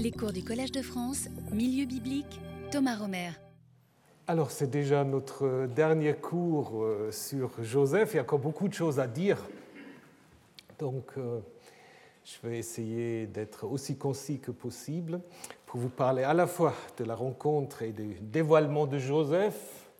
[0.00, 3.30] Les cours du Collège de France, Milieu biblique, Thomas Romer.
[4.28, 8.10] Alors c'est déjà notre dernier cours euh, sur Joseph.
[8.12, 9.38] Il y a encore beaucoup de choses à dire.
[10.78, 11.40] Donc euh,
[12.24, 15.20] je vais essayer d'être aussi concis que possible
[15.66, 19.90] pour vous parler à la fois de la rencontre et du dévoilement de Joseph,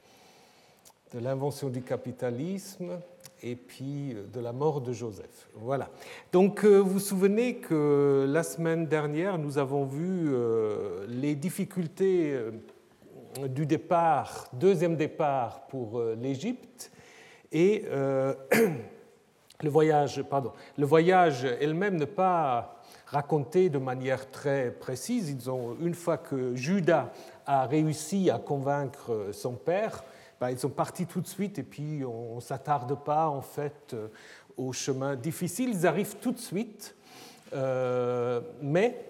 [1.13, 3.01] de l'invention du capitalisme
[3.43, 5.49] et puis euh, de la mort de Joseph.
[5.55, 5.91] Voilà.
[6.33, 12.37] Donc euh, vous vous souvenez que la semaine dernière, nous avons vu euh, les difficultés
[13.49, 16.91] du départ, deuxième départ pour l'Égypte,
[17.53, 17.85] et
[19.63, 25.31] le voyage, pardon, le voyage elle-même n'est pas raconté de manière très précise.
[25.31, 27.13] Ils ont, une fois que Judas
[27.47, 30.03] a réussi à convaincre son père,
[30.41, 33.95] ben, ils sont partis tout de suite et puis on ne s'attarde pas en fait
[33.95, 34.09] euh,
[34.57, 35.71] au chemin difficile.
[35.71, 36.95] Ils arrivent tout de suite,
[37.53, 39.05] euh, mais,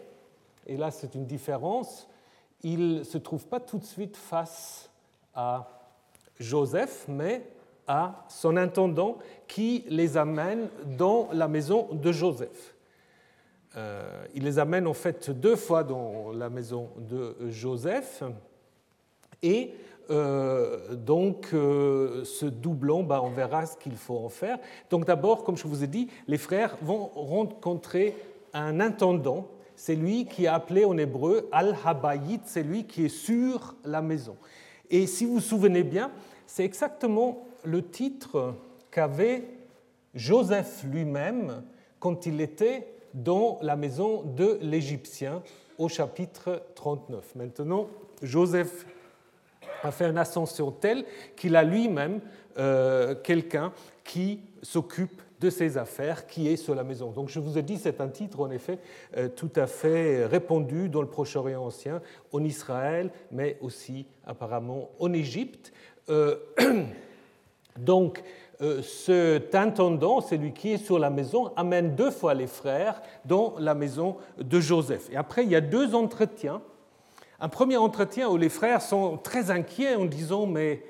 [0.66, 2.08] et là c'est une différence,
[2.62, 4.90] ils ne se trouvent pas tout de suite face
[5.34, 5.68] à
[6.40, 7.46] Joseph, mais
[7.86, 12.74] à son intendant qui les amène dans la maison de Joseph.
[13.76, 18.22] Euh, il les amène en fait deux fois dans la maison de Joseph
[19.42, 19.74] et
[20.10, 24.58] euh, donc, euh, ce doublon, bah, on verra ce qu'il faut en faire.
[24.90, 28.16] Donc, d'abord, comme je vous ai dit, les frères vont rencontrer
[28.54, 29.48] un intendant.
[29.76, 34.36] C'est lui qui est appelé en hébreu Al-Habayit, c'est lui qui est sur la maison.
[34.90, 36.10] Et si vous vous souvenez bien,
[36.46, 38.54] c'est exactement le titre
[38.90, 39.44] qu'avait
[40.14, 41.62] Joseph lui-même
[42.00, 45.42] quand il était dans la maison de l'Égyptien
[45.76, 47.34] au chapitre 39.
[47.36, 47.88] Maintenant,
[48.22, 48.86] Joseph
[49.82, 51.04] a fait une ascension telle
[51.36, 52.20] qu'il a lui-même
[52.58, 57.12] euh, quelqu'un qui s'occupe de ses affaires, qui est sur la maison.
[57.12, 58.80] Donc je vous ai dit, c'est un titre en effet
[59.16, 65.12] euh, tout à fait répandu dans le Proche-Orient ancien, en Israël, mais aussi apparemment en
[65.12, 65.72] Égypte.
[66.08, 66.36] Euh,
[67.78, 68.22] donc
[68.82, 73.72] cet intendant, celui qui est sur la maison, amène deux fois les frères dans la
[73.72, 75.08] maison de Joseph.
[75.12, 76.60] Et après, il y a deux entretiens
[77.40, 80.82] un premier entretien où les frères sont très inquiets en disant mais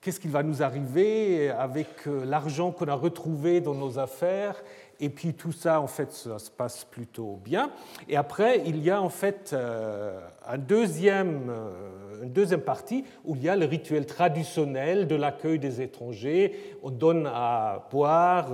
[0.00, 4.62] qu'est-ce qui va nous arriver avec euh, l'argent qu'on a retrouvé dans nos affaires
[5.00, 7.70] et puis tout ça, en fait, ça se passe plutôt bien.
[8.08, 13.48] Et après, il y a en fait euh, euh, une deuxième partie où il y
[13.48, 16.76] a le rituel traditionnel de l'accueil des étrangers.
[16.82, 18.50] On donne à boire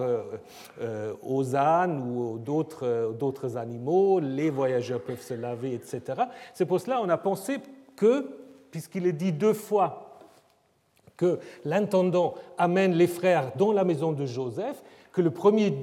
[1.23, 6.03] aux ânes ou d'autres animaux, les voyageurs peuvent se laver, etc.
[6.53, 7.59] C'est pour cela qu'on a pensé
[7.97, 8.29] que,
[8.71, 10.19] puisqu'il est dit deux fois
[11.17, 15.75] que l'intendant amène les frères dans la maison de Joseph, que le premier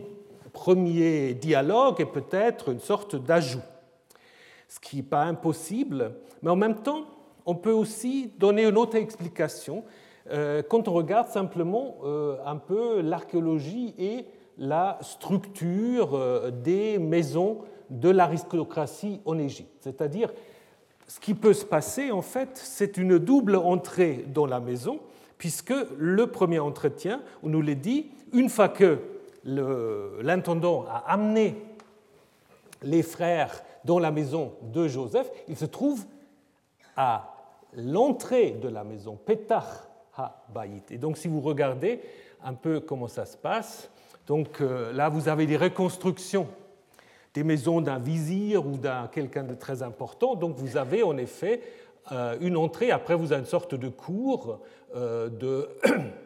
[0.54, 3.62] premier dialogue est peut-être une sorte d'ajout,
[4.68, 7.06] ce qui n'est pas impossible, mais en même temps,
[7.46, 9.84] on peut aussi donner une autre explication
[10.32, 14.26] euh, quand on regarde simplement euh, un peu l'archéologie et
[14.58, 19.76] la structure euh, des maisons de l'aristocratie en Égypte.
[19.80, 20.32] C'est-à-dire,
[21.08, 25.00] ce qui peut se passer, en fait, c'est une double entrée dans la maison,
[25.38, 29.00] puisque le premier entretien, on nous l'a dit, une fois que
[29.44, 31.56] l'intendant a amené
[32.84, 36.06] les frères dans la maison de Joseph, il se trouve
[36.96, 37.36] à
[37.74, 40.92] l'entrée de la maison, Petach HaBayit.
[40.92, 42.02] Et donc si vous regardez
[42.44, 43.90] un peu comment ça se passe,
[44.28, 46.48] donc euh, là vous avez des reconstructions
[47.34, 50.36] des maisons d'un vizir ou d'un quelqu'un de très important.
[50.36, 51.62] Donc vous avez en effet
[52.12, 54.60] euh, une entrée, après vous avez une sorte de cour
[54.96, 55.70] euh, de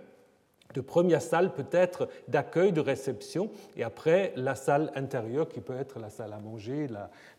[0.75, 5.99] de première salle peut-être d'accueil, de réception, et après la salle intérieure qui peut être
[5.99, 6.87] la salle à manger,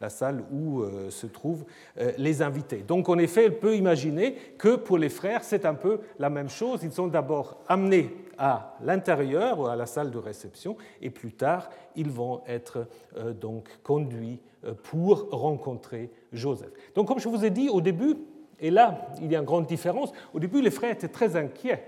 [0.01, 1.65] la, salle où euh, se trouvent
[2.01, 2.79] euh, les invités.
[2.79, 6.49] Donc en effet, elle peut imaginer que pour les frères, c'est un peu la même
[6.49, 6.81] chose.
[6.83, 12.11] Ils sont d'abord amenés à l'intérieur à la salle de réception, et plus tard, ils
[12.11, 12.87] vont être
[13.17, 14.41] euh, donc conduits
[14.83, 16.71] pour rencontrer Joseph.
[16.95, 18.17] Donc comme je vous ai dit au début,
[18.59, 21.85] et là, il y a une grande différence, au début, les frères étaient très inquiets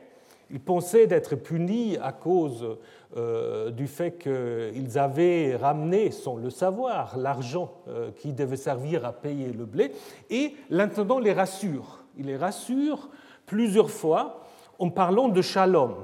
[0.51, 2.79] ils pensaient d'être punis à cause
[3.17, 9.13] euh, du fait qu'ils avaient ramené, sans le savoir, l'argent euh, qui devait servir à
[9.13, 9.93] payer le blé.
[10.31, 12.05] Et l'intendant les rassure.
[12.17, 13.11] Il les rassure
[13.47, 14.43] plusieurs fois
[14.79, 15.95] en parlant de shalom,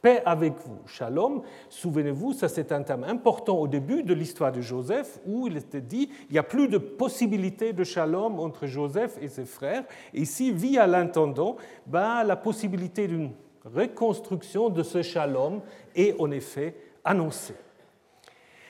[0.00, 0.78] paix avec vous.
[0.86, 5.56] Shalom, souvenez-vous, ça c'est un thème important au début de l'histoire de Joseph, où il
[5.56, 9.84] était dit il n'y a plus de possibilité de shalom entre Joseph et ses frères.
[10.12, 11.56] Et ici, via l'intendant,
[11.86, 13.30] ben, la possibilité d'une
[13.64, 15.60] reconstruction de ce shalom
[15.94, 17.56] est en effet annoncée.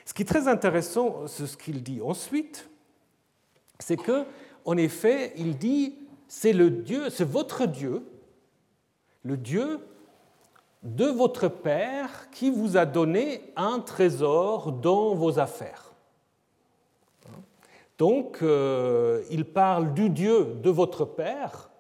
[0.04, 2.68] Ce qui est très intéressant, c'est ce qu'il dit ensuite,
[3.78, 4.24] c'est que,
[4.64, 5.96] en effet, il dit
[6.28, 8.06] c'est le Dieu, c'est votre Dieu,
[9.22, 9.80] le Dieu
[10.82, 15.92] de votre Père qui vous a donné un trésor dans vos affaires.
[17.98, 21.70] Donc, euh, il parle du Dieu de votre Père,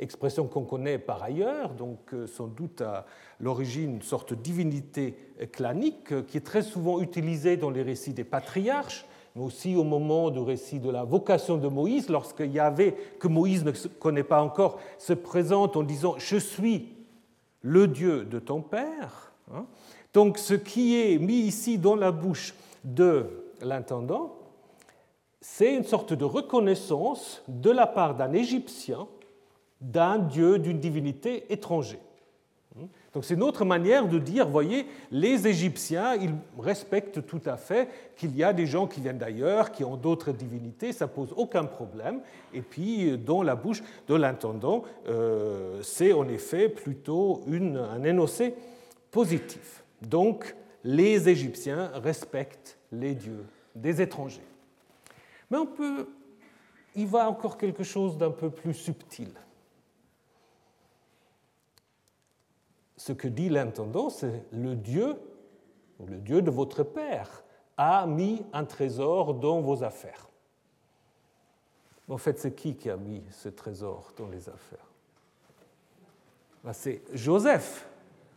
[0.00, 3.06] expression qu'on connaît par ailleurs, donc euh, sans doute à
[3.38, 5.14] l'origine une sorte de divinité
[5.52, 9.04] clanique euh, qui est très souvent utilisée dans les récits des patriarches,
[9.36, 13.64] mais aussi au moment du récit de la vocation de Moïse, lorsque Yahvé, que Moïse
[13.64, 16.88] ne connaît pas encore, se présente en disant Je suis
[17.62, 19.32] le Dieu de ton Père.
[19.54, 19.66] Hein.
[20.12, 22.54] Donc ce qui est mis ici dans la bouche
[22.84, 23.26] de
[23.60, 24.36] l'intendant,
[25.40, 29.06] c'est une sorte de reconnaissance de la part d'un Égyptien
[29.80, 31.98] d'un dieu, d'une divinité étrangère.
[33.12, 37.88] Donc c'est une autre manière de dire, voyez, les Égyptiens, ils respectent tout à fait
[38.16, 41.64] qu'il y a des gens qui viennent d'ailleurs, qui ont d'autres divinités, ça pose aucun
[41.64, 42.20] problème.
[42.54, 48.54] Et puis dans la bouche de l'intendant, euh, c'est en effet plutôt une, un énoncé
[49.10, 49.82] positif.
[50.02, 50.54] Donc
[50.84, 53.44] les Égyptiens respectent les dieux
[53.74, 54.46] des étrangers.
[55.50, 56.08] Mais on peut,
[56.94, 59.30] il va encore quelque chose d'un peu plus subtil.
[63.00, 65.16] Ce que dit l'intendant, c'est le Dieu,
[66.06, 67.44] le Dieu de votre Père,
[67.78, 70.28] a mis un trésor dans vos affaires.
[72.10, 74.84] En fait, c'est qui qui a mis ce trésor dans les affaires?
[76.62, 77.88] Ben, C'est Joseph.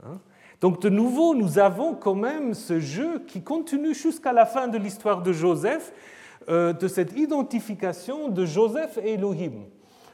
[0.01, 0.17] Hein.
[0.61, 4.77] Donc de nouveau, nous avons quand même ce jeu qui continue jusqu'à la fin de
[4.77, 5.91] l'histoire de Joseph,
[6.47, 9.65] euh, de cette identification de Joseph et Elohim.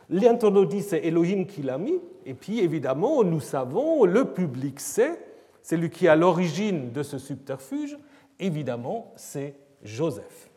[0.10, 5.20] L'intendant dit c'est Elohim qui l'a mis, et puis évidemment, nous savons, le public sait,
[5.62, 7.98] c'est lui qui est à l'origine de ce subterfuge,
[8.40, 10.50] évidemment, c'est Joseph.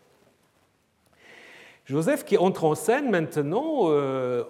[1.85, 4.45] Joseph qui entre en scène maintenant, euh,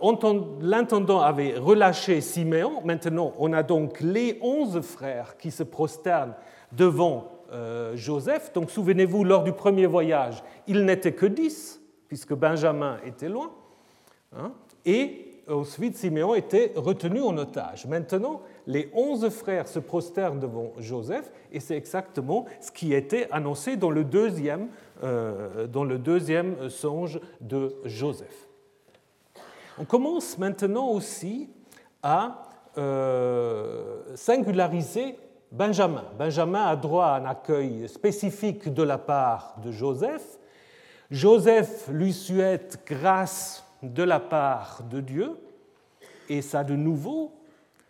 [0.61, 6.35] l'intendant avait relâché Siméon, maintenant on a donc les onze frères qui se prosternent
[6.73, 8.53] devant euh, Joseph.
[8.53, 13.51] Donc souvenez-vous, lors du premier voyage, il n'était que dix, puisque Benjamin était loin.
[14.37, 14.53] Hein,
[14.85, 17.87] et ensuite Siméon était retenu en otage.
[17.87, 23.77] Maintenant, les onze frères se prosternent devant Joseph, et c'est exactement ce qui était annoncé
[23.77, 24.69] dans le deuxième,
[25.03, 28.49] euh, dans le deuxième songe de Joseph.
[29.79, 31.49] On commence maintenant aussi
[32.03, 32.43] à
[32.79, 35.17] euh, singulariser
[35.51, 36.05] Benjamin.
[36.19, 40.39] Benjamin a droit à un accueil spécifique de la part de Joseph.
[41.11, 45.33] Joseph lui souhaite grâce de la part de Dieu.
[46.29, 47.33] Et ça, de nouveau,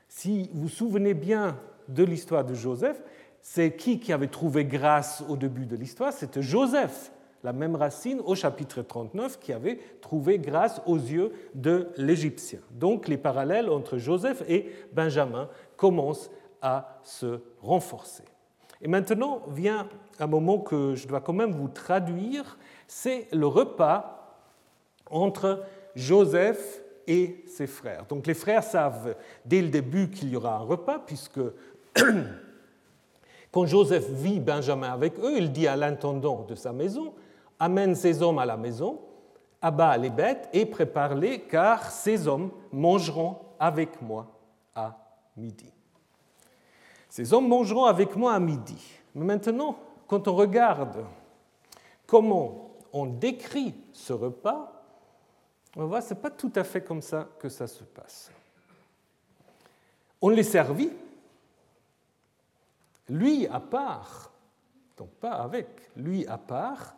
[0.09, 1.59] si vous vous souvenez bien
[1.89, 3.03] de l'histoire de Joseph,
[3.41, 6.13] c'est qui qui avait trouvé grâce au début de l'histoire?
[6.13, 7.13] C'était Joseph,
[7.43, 12.61] la même racine au chapitre 39 qui avait trouvé grâce aux yeux de l'Égyptien.
[12.71, 16.31] Donc les parallèles entre Joseph et Benjamin commencent
[16.63, 18.25] à se renforcer.
[18.81, 19.89] Et maintenant vient
[20.19, 24.39] un moment que je dois quand même vous traduire, c'est le repas
[25.11, 28.07] entre Joseph et ses frères.
[28.07, 31.41] Donc les frères savent dès le début qu'il y aura un repas, puisque
[33.51, 37.15] quand Joseph vit Benjamin avec eux, il dit à l'intendant de sa maison,
[37.59, 39.01] amène ces hommes à la maison,
[39.61, 44.27] abat les bêtes et prépare-les, car ces hommes mangeront avec moi
[44.75, 44.97] à
[45.37, 45.73] midi.
[47.09, 48.83] Ces hommes mangeront avec moi à midi.
[49.15, 49.77] Mais maintenant,
[50.07, 51.05] quand on regarde
[52.07, 54.82] comment on décrit ce repas,
[55.77, 58.31] on voit, ce n'est pas tout à fait comme ça que ça se passe.
[60.21, 60.91] On les servit,
[63.09, 64.33] lui à part,
[64.97, 66.95] donc pas avec, lui à part,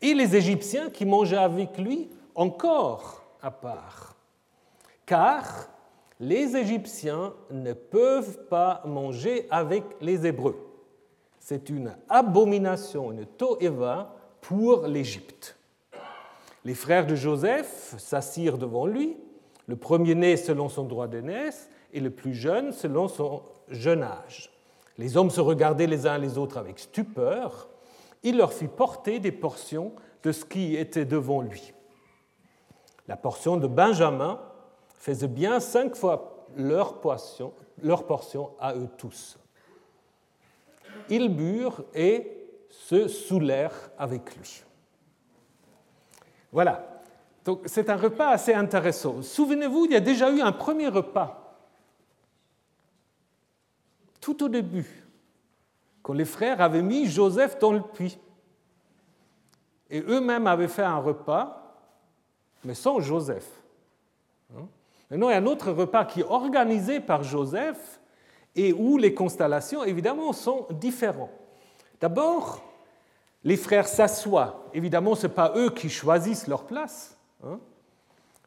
[0.00, 4.14] et les Égyptiens qui mangeaient avec lui encore à part.
[5.06, 5.68] Car
[6.20, 10.68] les Égyptiens ne peuvent pas manger avec les Hébreux.
[11.40, 15.57] C'est une abomination, une to'eva pour l'Égypte.
[16.64, 19.16] Les frères de Joseph s'assirent devant lui,
[19.66, 24.50] le premier-né selon son droit d'aînesse et le plus jeune selon son jeune âge.
[24.96, 27.68] Les hommes se regardaient les uns les autres avec stupeur.
[28.22, 31.72] Il leur fit porter des portions de ce qui était devant lui.
[33.06, 34.40] La portion de Benjamin
[34.98, 39.38] faisait bien cinq fois leur portion, leur portion à eux tous.
[41.08, 42.32] Ils burent et
[42.68, 44.64] se saoulèrent avec lui.
[46.52, 47.02] Voilà.
[47.44, 49.22] Donc c'est un repas assez intéressant.
[49.22, 51.56] Souvenez-vous, il y a déjà eu un premier repas.
[54.20, 55.06] Tout au début,
[56.02, 58.18] quand les frères avaient mis Joseph dans le puits.
[59.90, 61.58] Et eux-mêmes avaient fait un repas
[62.64, 63.48] mais sans Joseph.
[64.54, 64.66] Hein?
[65.10, 68.00] Maintenant, il y a un autre repas qui est organisé par Joseph
[68.54, 71.30] et où les constellations, évidemment, sont différentes.
[72.00, 72.62] D'abord,
[73.44, 74.64] les frères s'assoient.
[74.74, 77.18] Évidemment, ce n'est pas eux qui choisissent leur place.
[77.44, 77.60] Hein.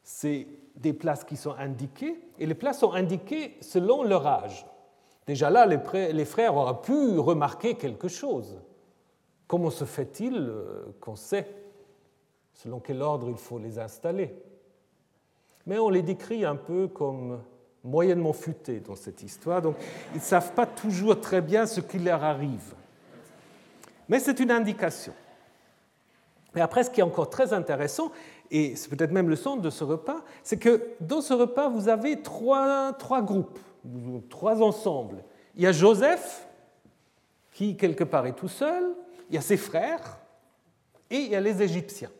[0.03, 4.65] C'est des places qui sont indiquées, et les places sont indiquées selon leur âge.
[5.27, 8.59] Déjà là, les frères auraient pu remarquer quelque chose.
[9.47, 11.47] Comment se fait-il euh, qu'on sait
[12.53, 14.33] selon quel ordre il faut les installer?
[15.65, 17.41] Mais on les décrit un peu comme
[17.83, 19.75] moyennement futés dans cette histoire, donc
[20.13, 22.73] ils ne savent pas toujours très bien ce qui leur arrive.
[24.11, 25.13] Mais c'est une indication.
[26.53, 28.11] Mais après, ce qui est encore très intéressant,
[28.51, 31.87] et c'est peut-être même le centre de ce repas, c'est que dans ce repas, vous
[31.87, 33.57] avez trois, trois groupes,
[34.29, 35.23] trois ensembles.
[35.55, 36.45] Il y a Joseph,
[37.53, 38.83] qui quelque part est tout seul,
[39.29, 40.19] il y a ses frères,
[41.09, 42.11] et il y a les Égyptiens.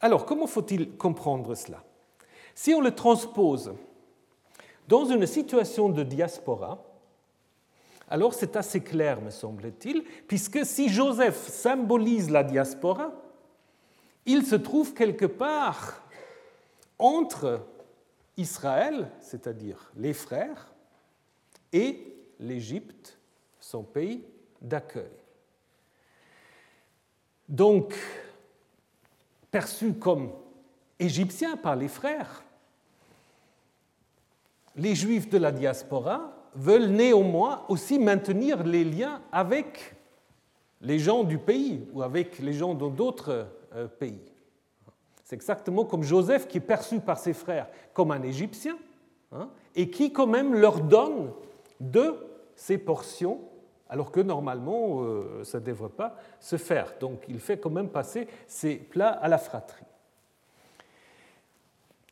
[0.00, 1.82] Alors, comment faut-il comprendre cela?
[2.54, 3.74] Si on le transpose
[4.86, 6.85] dans une situation de diaspora,
[8.08, 13.12] alors c'est assez clair, me semble-t-il, puisque si Joseph symbolise la diaspora,
[14.24, 16.02] il se trouve quelque part
[16.98, 17.66] entre
[18.36, 20.72] Israël, c'est-à-dire les frères,
[21.72, 23.18] et l'Égypte,
[23.60, 24.24] son pays
[24.60, 25.10] d'accueil.
[27.48, 27.94] Donc,
[29.50, 30.32] perçu comme
[30.98, 32.44] égyptien par les frères,
[34.76, 39.94] les juifs de la diaspora veulent néanmoins aussi maintenir les liens avec
[40.80, 44.20] les gens du pays ou avec les gens d'autres euh, pays.
[45.24, 48.76] C'est exactement comme Joseph qui est perçu par ses frères comme un Égyptien
[49.32, 51.32] hein, et qui quand même leur donne
[51.80, 52.14] de
[52.54, 53.40] ses portions
[53.88, 56.94] alors que normalement euh, ça ne devrait pas se faire.
[57.00, 59.84] Donc il fait quand même passer ses plats à la fratrie.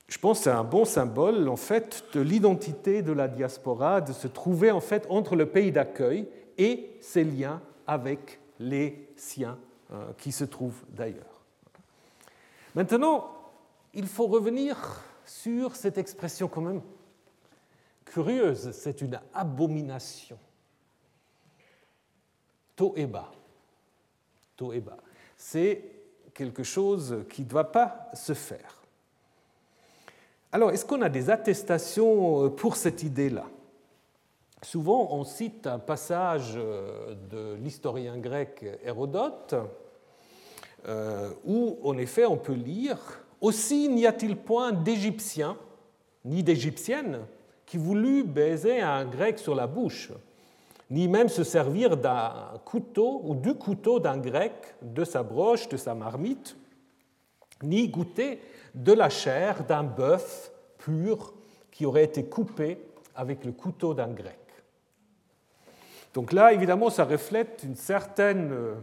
[0.09, 4.13] Je pense que c'est un bon symbole en fait de l'identité de la diaspora, de
[4.13, 9.59] se trouver en fait entre le pays d'accueil et ses liens avec les siens
[9.93, 11.43] euh, qui se trouvent d'ailleurs.
[12.75, 13.31] Maintenant,
[13.95, 16.83] il faut revenir sur cette expression quand même
[18.05, 20.39] curieuse, c'est une abomination.
[22.77, 23.33] Toeba.
[24.57, 24.97] Toeba.
[25.37, 25.85] C'est
[26.33, 28.84] quelque chose qui ne doit pas se faire.
[30.55, 33.47] Alors, est-ce qu'on a des attestations pour cette idée-là?
[34.63, 39.57] Souvent, on cite un passage de l'historien grec Hérodote,
[40.87, 42.99] euh, où en effet on peut lire
[43.41, 45.57] Aussi n'y a-t-il point d'Égyptien,
[46.25, 47.23] ni d'Égyptienne,
[47.67, 50.13] qui voulut baiser un grec sur la bouche,
[50.89, 52.33] ni même se servir d'un
[52.65, 56.57] couteau ou du couteau d'un grec, de sa broche, de sa marmite,
[57.61, 58.39] ni goûter
[58.75, 61.33] de la chair d'un bœuf pur
[61.71, 62.79] qui aurait été coupé
[63.15, 64.39] avec le couteau d'un grec.
[66.13, 68.75] Donc là, évidemment, ça reflète une certaine euh,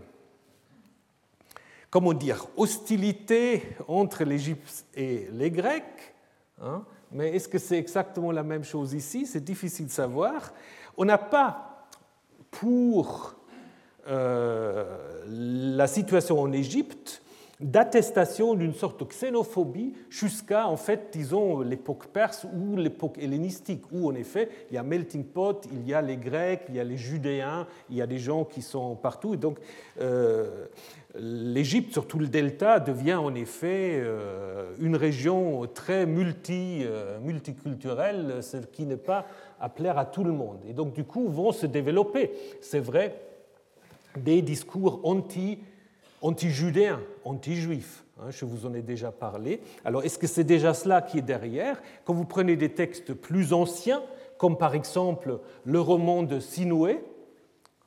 [1.91, 6.15] comment dire, hostilité entre l'Égypte et les Grecs.
[6.61, 9.25] Hein, mais est-ce que c'est exactement la même chose ici?
[9.25, 10.53] C'est difficile de savoir.
[10.97, 11.87] On n'a pas
[12.49, 13.35] pour
[14.07, 17.20] euh, la situation en Égypte
[17.61, 24.09] d'attestation d'une sorte de xénophobie jusqu'à, en fait, disons, l'époque perse ou l'époque hellénistique, où,
[24.09, 26.83] en effet, il y a melting pot, il y a les Grecs, il y a
[26.83, 29.33] les Judéens, il y a des gens qui sont partout.
[29.33, 29.59] Et donc,
[29.99, 30.65] euh,
[31.15, 38.57] l'Égypte, surtout le delta, devient en effet euh, une région très multi, euh, multiculturelle, ce
[38.57, 39.27] qui n'est pas
[39.59, 40.59] à plaire à tout le monde.
[40.67, 43.15] Et donc, du coup, vont se développer, c'est vrai,
[44.17, 45.59] des discours anti
[46.21, 48.05] anti-judéen, anti-juif.
[48.19, 49.61] Hein, je vous en ai déjà parlé.
[49.83, 51.81] Alors, est-ce que c'est déjà cela qui est derrière?
[52.05, 54.03] Quand vous prenez des textes plus anciens,
[54.37, 57.03] comme par exemple le roman de Sinoué,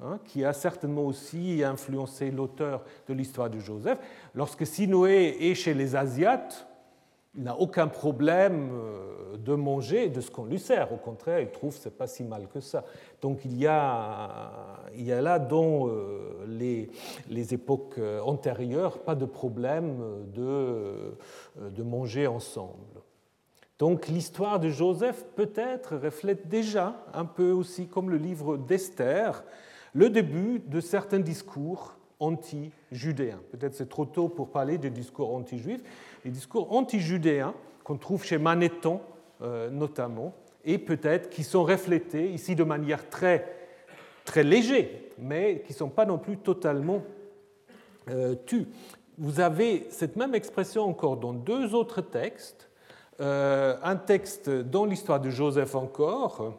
[0.00, 3.98] hein, qui a certainement aussi influencé l'auteur de l'histoire de Joseph,
[4.34, 6.66] lorsque Sinoué est chez les Asiates,
[7.36, 10.92] il n'a aucun problème euh, de manger de ce qu'on lui sert.
[10.92, 12.84] Au contraire, il trouve que ce n'est pas si mal que ça.
[13.20, 14.50] Donc il y a,
[14.94, 16.90] il y a là, dans euh, les,
[17.28, 19.98] les, époques euh, antérieures, pas de problème
[20.32, 21.16] de,
[21.60, 23.00] de manger ensemble.
[23.78, 29.42] Donc l'histoire de Joseph peut-être reflète déjà, un peu aussi comme le livre d'Esther,
[29.92, 33.40] le début de certains discours anti-judéens.
[33.50, 35.82] Peut-être c'est trop tôt pour parler de discours anti-juifs,
[36.24, 39.00] les discours anti-judéens qu'on trouve chez Manéthon
[39.42, 40.32] euh, notamment,
[40.64, 43.56] et peut-être qui sont reflétés ici de manière très,
[44.24, 44.88] très légère,
[45.18, 47.02] mais qui ne sont pas non plus totalement
[48.08, 48.66] euh, tus
[49.18, 52.68] vous avez cette même expression encore dans deux autres textes.
[53.20, 56.54] Euh, un texte dans l'histoire de Joseph encore,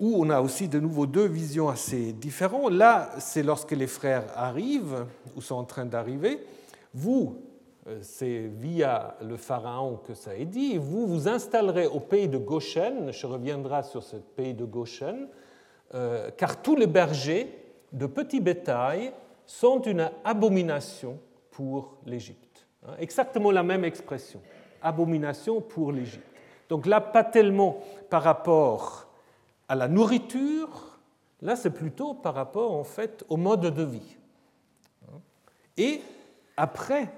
[0.00, 2.72] où on a aussi de nouveau deux visions assez différentes.
[2.72, 6.40] Là, c'est lorsque les frères arrivent, ou sont en train d'arriver.
[6.92, 7.40] Vous,
[8.02, 13.12] c'est via le pharaon que ça est dit, vous vous installerez au pays de Goshen,
[13.12, 15.28] je reviendrai sur ce pays de Goshen,
[15.94, 17.48] euh, car tous les bergers
[17.92, 19.12] de petits bétail
[19.46, 21.18] sont une abomination
[21.50, 22.66] pour l'Égypte.
[22.86, 24.40] Hein, exactement la même expression,
[24.82, 26.24] abomination pour l'Égypte.
[26.68, 29.08] Donc là, pas tellement par rapport
[29.68, 30.98] à la nourriture,
[31.42, 34.16] là c'est plutôt par rapport en fait au mode de vie.
[35.76, 36.00] Et
[36.56, 37.08] après,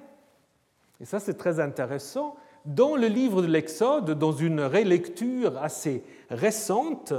[1.02, 7.12] et ça c'est très intéressant, dans le livre de l'Exode, dans une relecture assez récente,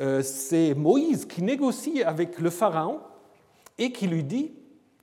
[0.00, 3.00] euh, c'est Moïse qui négocie avec le Pharaon
[3.76, 4.54] et qui lui dit,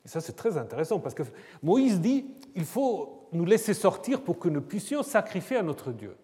[0.04, 1.22] et ça c'est très intéressant parce que
[1.62, 6.18] Moïse dit, il faut nous laisser sortir pour que nous puissions sacrifier à notre Dieu.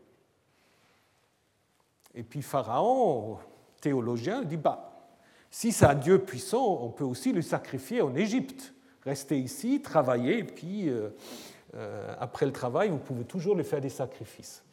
[2.15, 3.37] Et puis Pharaon,
[3.81, 5.11] théologien, dit bah,
[5.51, 8.73] si c'est un Dieu puissant, on peut aussi le sacrifier en Égypte.
[9.05, 11.09] Restez ici, travaillez, et puis euh,
[11.77, 14.63] euh, après le travail, vous pouvez toujours lui faire des sacrifices.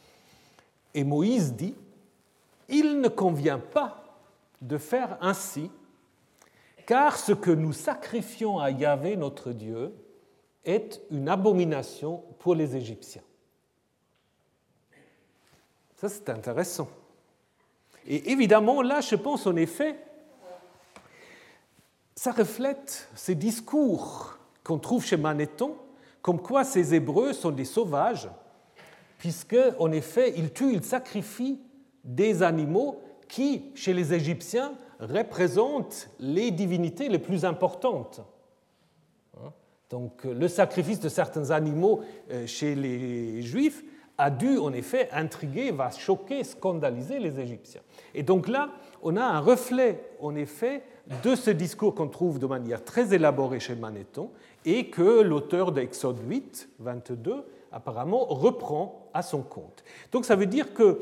[0.94, 1.74] Et Moïse dit
[2.68, 4.04] il ne convient pas
[4.62, 5.70] de faire ainsi,
[6.86, 9.94] car ce que nous sacrifions à Yahvé, notre Dieu,
[10.64, 13.22] est une abomination pour les Égyptiens.
[15.96, 16.88] Ça, c'est intéressant.
[18.06, 19.98] Et évidemment, là, je pense en effet,
[22.14, 25.76] ça reflète ces discours qu'on trouve chez Manéthon,
[26.24, 28.30] comme quoi ces Hébreux sont des sauvages,
[29.18, 31.60] puisque, en effet, ils tuent, ils sacrifient
[32.02, 38.22] des animaux qui, chez les Égyptiens, représentent les divinités les plus importantes.
[39.90, 42.00] Donc, le sacrifice de certains animaux
[42.30, 43.84] euh, chez les Juifs
[44.16, 47.82] a dû en effet intriguer, va choquer, scandaliser les Égyptiens.
[48.14, 48.70] Et donc là,
[49.02, 50.84] on a un reflet en effet
[51.22, 54.30] de ce discours qu'on trouve de manière très élaborée chez Manéthon
[54.64, 59.84] et que l'auteur d'Exode 8, 22, apparemment reprend à son compte.
[60.12, 61.00] Donc ça veut dire que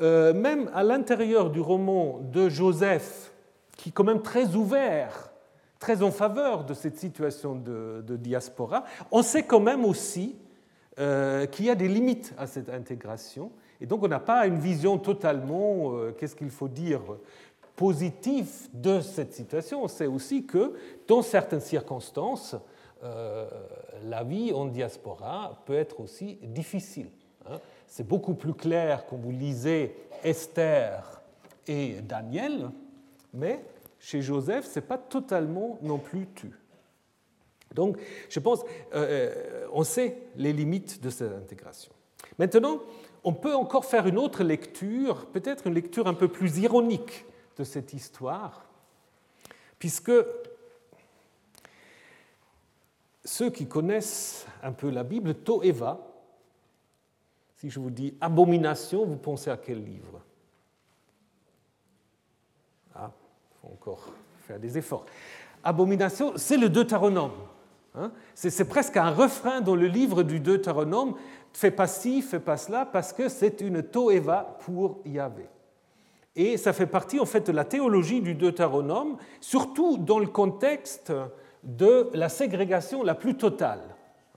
[0.00, 3.32] euh, même à l'intérieur du roman de Joseph,
[3.76, 5.32] qui est quand même très ouvert,
[5.78, 10.36] très en faveur de cette situation de, diaspora, on sait quand même aussi
[10.98, 13.50] euh, qu'il y a des limites à cette intégration.
[13.80, 17.00] Et donc on n'a pas une vision totalement, euh, qu'est-ce qu'il faut dire,
[17.76, 19.82] positive de cette situation.
[19.82, 20.74] On sait aussi que
[21.08, 22.56] dans certaines circonstances,
[23.02, 23.48] euh,
[24.04, 27.10] la vie en diaspora peut être aussi difficile.
[27.46, 27.58] Hein.
[27.86, 31.22] C'est beaucoup plus clair quand vous lisez Esther
[31.66, 32.70] et Daniel,
[33.32, 33.64] mais
[33.98, 36.52] chez Joseph, ce n'est pas totalement non plus tu.
[37.74, 38.60] Donc, je pense,
[38.94, 41.92] euh, euh, on sait les limites de cette intégration.
[42.38, 42.80] Maintenant,
[43.22, 47.64] on peut encore faire une autre lecture, peut-être une lecture un peu plus ironique de
[47.64, 48.64] cette histoire,
[49.78, 50.12] puisque
[53.30, 56.00] ceux qui connaissent un peu la Bible, Toeva,
[57.54, 60.20] si je vous dis abomination, vous pensez à quel livre?
[62.92, 64.08] Ah, il faut encore
[64.46, 65.06] faire des efforts.
[65.62, 67.30] Abomination, c'est le Deutéronome.
[67.94, 68.12] Hein?
[68.34, 71.14] c'est presque un refrain dans le livre du Deutéronome
[71.52, 75.46] fais pas ci, fais pas cela, parce que c'est une toeva pour Yahvé.
[76.36, 81.12] Et ça fait partie en fait de la théologie du Deutéronome, surtout dans le contexte
[81.62, 83.82] de la ségrégation la plus totale.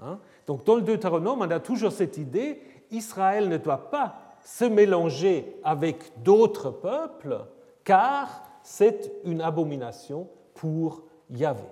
[0.02, 0.20] Hein?
[0.48, 5.56] Donc dans le Deutéronome, on a toujours cette idée Israël ne doit pas se mélanger
[5.64, 7.40] avec d'autres peuples,
[7.84, 11.64] car c'est une abomination pour Yahvé.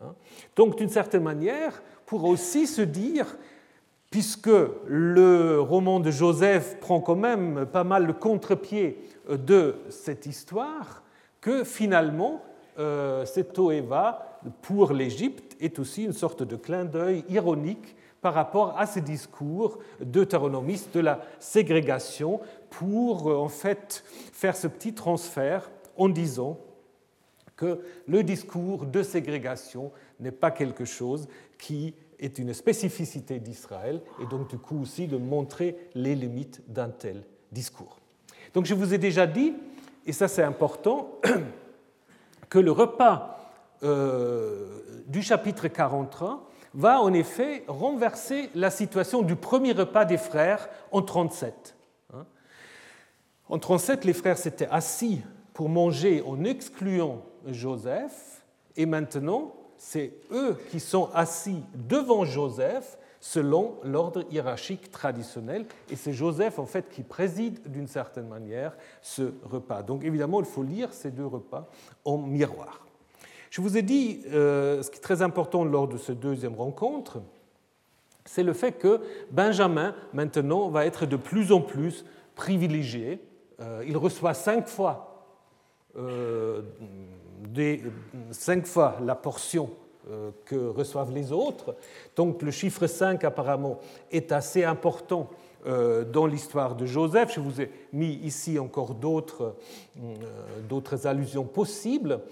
[0.00, 0.14] Hein.
[0.56, 3.36] Donc, d'une certaine manière, pour aussi se dire,
[4.10, 4.50] puisque
[4.86, 11.02] le roman de Joseph prend quand même pas mal le contre-pied de cette histoire,
[11.40, 12.42] que finalement,
[12.78, 14.27] euh, cette Toeva
[14.62, 19.78] pour l'Égypte est aussi une sorte de clin d'œil ironique par rapport à ces discours
[20.00, 26.58] deutéronomistes de la ségrégation pour euh, en fait faire ce petit transfert en disant
[27.56, 34.26] que le discours de ségrégation n'est pas quelque chose qui est une spécificité d'Israël et
[34.26, 37.98] donc du coup aussi de montrer les limites d'un tel discours.
[38.54, 39.54] Donc je vous ai déjà dit,
[40.06, 41.20] et ça c'est important,
[42.48, 43.37] que le repas
[43.82, 51.02] du chapitre 43 va en effet renverser la situation du premier repas des frères en
[51.02, 51.76] 37.
[52.14, 52.26] Hein.
[53.48, 55.22] En 37, les frères s'étaient assis
[55.54, 58.44] pour manger en excluant Joseph,
[58.76, 66.12] et maintenant, c'est eux qui sont assis devant Joseph selon l'ordre hiérarchique traditionnel, et c'est
[66.12, 69.82] Joseph en fait qui préside d'une certaine manière ce repas.
[69.82, 71.68] Donc évidemment, il faut lire ces deux repas
[72.04, 72.87] en miroir.
[73.50, 77.18] Je vous ai dit, euh, ce qui est très important lors de cette deuxième rencontre,
[78.24, 83.20] c'est le fait que Benjamin, maintenant, va être de plus en plus privilégié.
[83.60, 85.24] Euh, il reçoit cinq fois,
[85.96, 86.62] euh,
[88.30, 89.70] cinq fois la portion
[90.46, 91.76] que reçoivent les autres.
[92.16, 93.78] Donc le chiffre 5 apparemment
[94.10, 95.28] est assez important
[95.66, 97.34] dans l'histoire de Joseph.
[97.34, 99.54] Je vous ai mis ici encore d'autres
[101.06, 102.22] allusions possibles.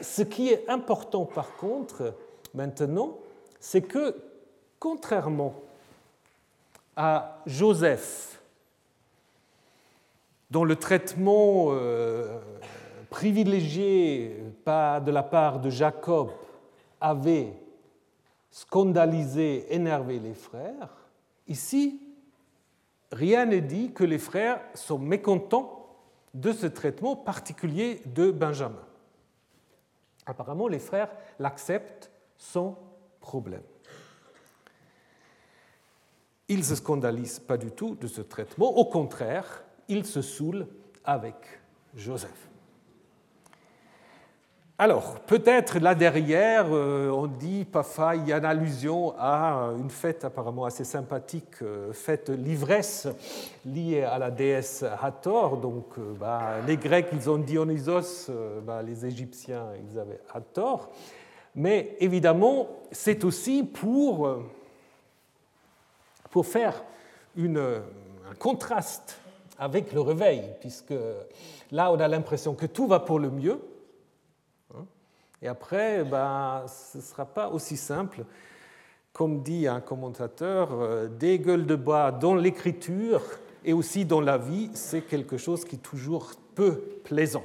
[0.00, 2.14] Ce qui est important par contre
[2.54, 3.16] maintenant,
[3.60, 4.14] c'est que
[4.78, 5.54] contrairement
[6.96, 8.40] à Joseph,
[10.50, 11.74] dont le traitement
[13.08, 16.30] privilégié de la part de Jacob
[17.00, 17.54] avait
[18.50, 20.88] scandalisé, énervé les frères,
[21.48, 22.00] ici,
[23.10, 25.86] rien n'est dit que les frères sont mécontents
[26.34, 28.84] de ce traitement particulier de Benjamin.
[30.26, 32.78] Apparemment, les frères l'acceptent sans
[33.20, 33.62] problème.
[36.48, 40.66] Ils ne se scandalisent pas du tout de ce traitement, au contraire, ils se saoulent
[41.04, 41.36] avec
[41.94, 42.48] Joseph.
[44.78, 49.90] Alors, peut-être là derrière, euh, on dit parfois, il y a une allusion à une
[49.90, 53.06] fête apparemment assez sympathique, euh, fête l'ivresse,
[53.66, 55.58] liée à la déesse Hathor.
[55.58, 58.30] Donc, euh, bah, les Grecs, ils ont Dionysos,
[58.66, 60.90] bah, les Égyptiens, ils avaient Hathor.
[61.54, 64.38] Mais évidemment, c'est aussi pour,
[66.30, 66.82] pour faire
[67.36, 69.18] un contraste
[69.58, 70.94] avec le réveil, puisque
[71.70, 73.60] là, on a l'impression que tout va pour le mieux
[75.42, 78.24] et après, ben, ce ne sera pas aussi simple.
[79.12, 83.20] Comme dit un commentateur, euh, des gueules de bois dans l'écriture
[83.64, 87.44] et aussi dans la vie, c'est quelque chose qui est toujours peu plaisant.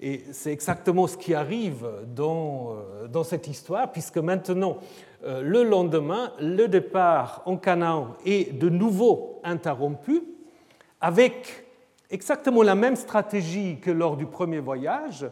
[0.00, 4.78] Et c'est exactement ce qui arrive dans, euh, dans cette histoire, puisque maintenant,
[5.24, 10.22] euh, le lendemain, le départ en Canaan est de nouveau interrompu,
[11.00, 11.66] avec
[12.10, 15.26] exactement la même stratégie que lors du premier voyage,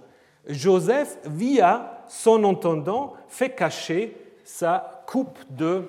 [0.48, 5.84] Joseph, via son entendant, fait cacher sa coupe de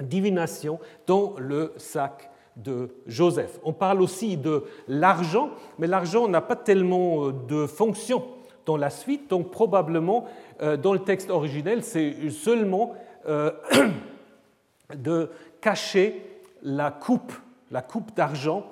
[0.00, 3.58] divination dans le sac de Joseph.
[3.64, 8.24] On parle aussi de l'argent, mais l'argent n'a pas tellement euh, de fonction
[8.64, 10.26] dans la suite, donc probablement
[10.60, 12.94] euh, dans le texte originel, c'est seulement
[13.28, 13.52] euh,
[14.96, 16.22] de cacher
[16.62, 17.32] la coupe,
[17.70, 18.66] la coupe d'argent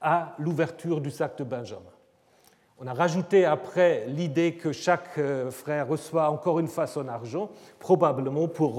[0.00, 1.82] à l'ouverture du sac de Benjamin.
[2.84, 7.48] On a rajouté après l'idée que chaque euh, frère reçoit encore une fois son argent,
[7.78, 8.74] probablement pour,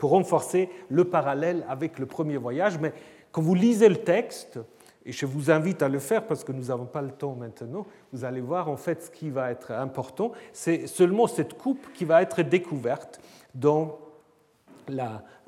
[0.00, 2.78] renforcer le parallèle avec le premier voyage.
[2.78, 2.94] Mais
[3.30, 4.60] quand vous lisez le texte,
[5.04, 7.84] et je vous invite à le faire parce que nous n'avons pas le temps maintenant,
[8.14, 12.06] vous allez voir en fait ce qui va être important, c'est seulement cette coupe qui
[12.06, 13.20] va être découverte
[13.54, 13.98] dans,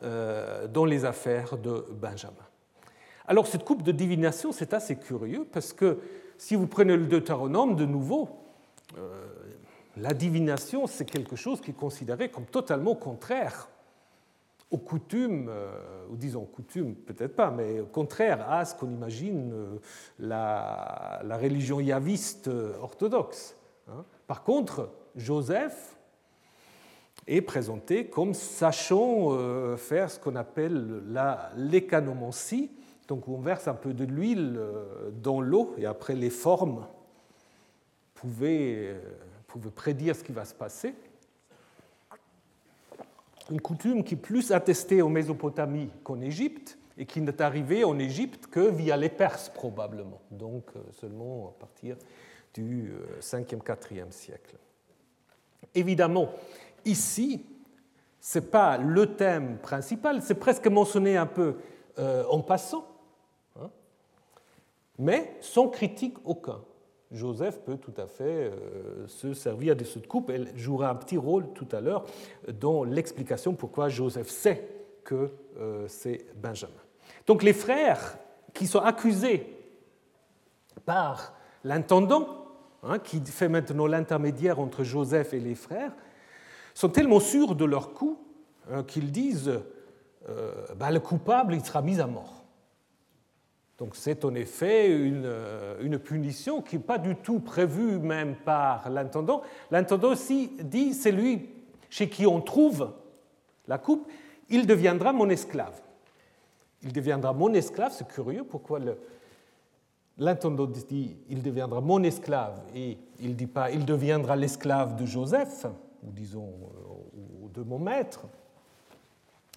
[0.03, 2.35] euh, dans les affaires de Benjamin.
[3.27, 5.99] Alors cette coupe de divination, c'est assez curieux parce que
[6.39, 8.29] si vous prenez le Deutéronome, de nouveau,
[8.99, 9.27] euh,
[9.97, 13.69] la divination, c'est quelque chose qui est considéré comme totalement contraire
[14.71, 19.79] aux coutumes, euh, ou disons coutumes, peut-être pas, mais contraire à ce qu'on imagine euh,
[20.19, 23.57] la, religion yaviste orthodoxe.
[23.89, 24.05] Hein.
[24.27, 25.97] Par contre, Joseph
[27.27, 29.31] est présenté comme sachant
[29.79, 31.03] faire ce qu'on appelle
[31.57, 32.71] l'écanomancie,
[33.09, 36.87] donc on verse un peu de l'huile euh, dans l'eau et après les formes
[38.15, 39.01] pouvaient, euh,
[39.47, 40.95] pouvaient prédire ce qui va se passer.
[43.51, 47.99] Une coutume qui est plus attestée en Mésopotamie qu'en Égypte et qui n'est arrivée en
[47.99, 51.97] Égypte que via les Perses probablement, donc euh, seulement à partir
[52.55, 54.57] du 5e, 4e siècle.
[55.75, 56.31] Évidemment,
[56.85, 57.45] ici,
[58.21, 61.57] ce n'est pas le thème principal, c'est presque mentionné un peu
[61.99, 62.94] en passant,
[64.99, 66.61] mais sans critique aucun.
[67.11, 70.31] Joseph peut tout à fait euh, se servir de cette coupe.
[70.31, 72.05] Elle jouera un petit rôle tout à l'heure
[72.61, 74.69] dans l'explication pourquoi Joseph sait
[75.05, 76.73] que euh, c'est Benjamin.
[77.27, 78.19] Donc les frères
[78.53, 79.47] qui sont accusés
[80.85, 82.47] par l'intendant,
[82.83, 85.93] hein, qui fait maintenant l'intermédiaire entre Joseph et les frères,
[86.75, 88.19] sont tellement sûrs de leur coup
[88.71, 89.61] hein, qu'ils disent
[90.29, 92.44] euh, bah, le coupable il sera mis à mort.
[93.85, 98.89] Donc c'est en effet euh, une, punition qui n'est pas du tout prévue même par
[98.89, 99.43] l'intendant.
[99.71, 101.51] L'intendant aussi dit c'est lui,
[101.91, 102.95] chez qui on trouve
[103.69, 104.09] la coupe,
[104.49, 105.79] il deviendra mon esclave.
[106.83, 108.81] Il deviendra mon esclave, c'est curieux pourquoi
[110.17, 115.05] l'intendant dit il deviendra mon esclave et il ne dit pas il deviendra l'esclave de
[115.05, 115.67] Joseph,
[116.03, 118.25] ou disons euh, de mon maître,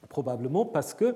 [0.09, 1.15] probablement parce que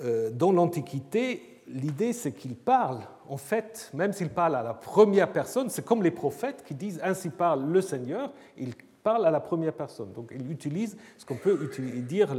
[0.00, 5.32] euh, dans l'Antiquité, l'idée c'est qu'il parle, en fait, même s'il parle à la première
[5.32, 9.40] personne, c'est comme les prophètes qui disent ainsi parle le Seigneur, il parle à la
[9.40, 10.12] première personne.
[10.12, 11.70] Donc il utilise ce qu'on peut
[12.08, 12.34] dire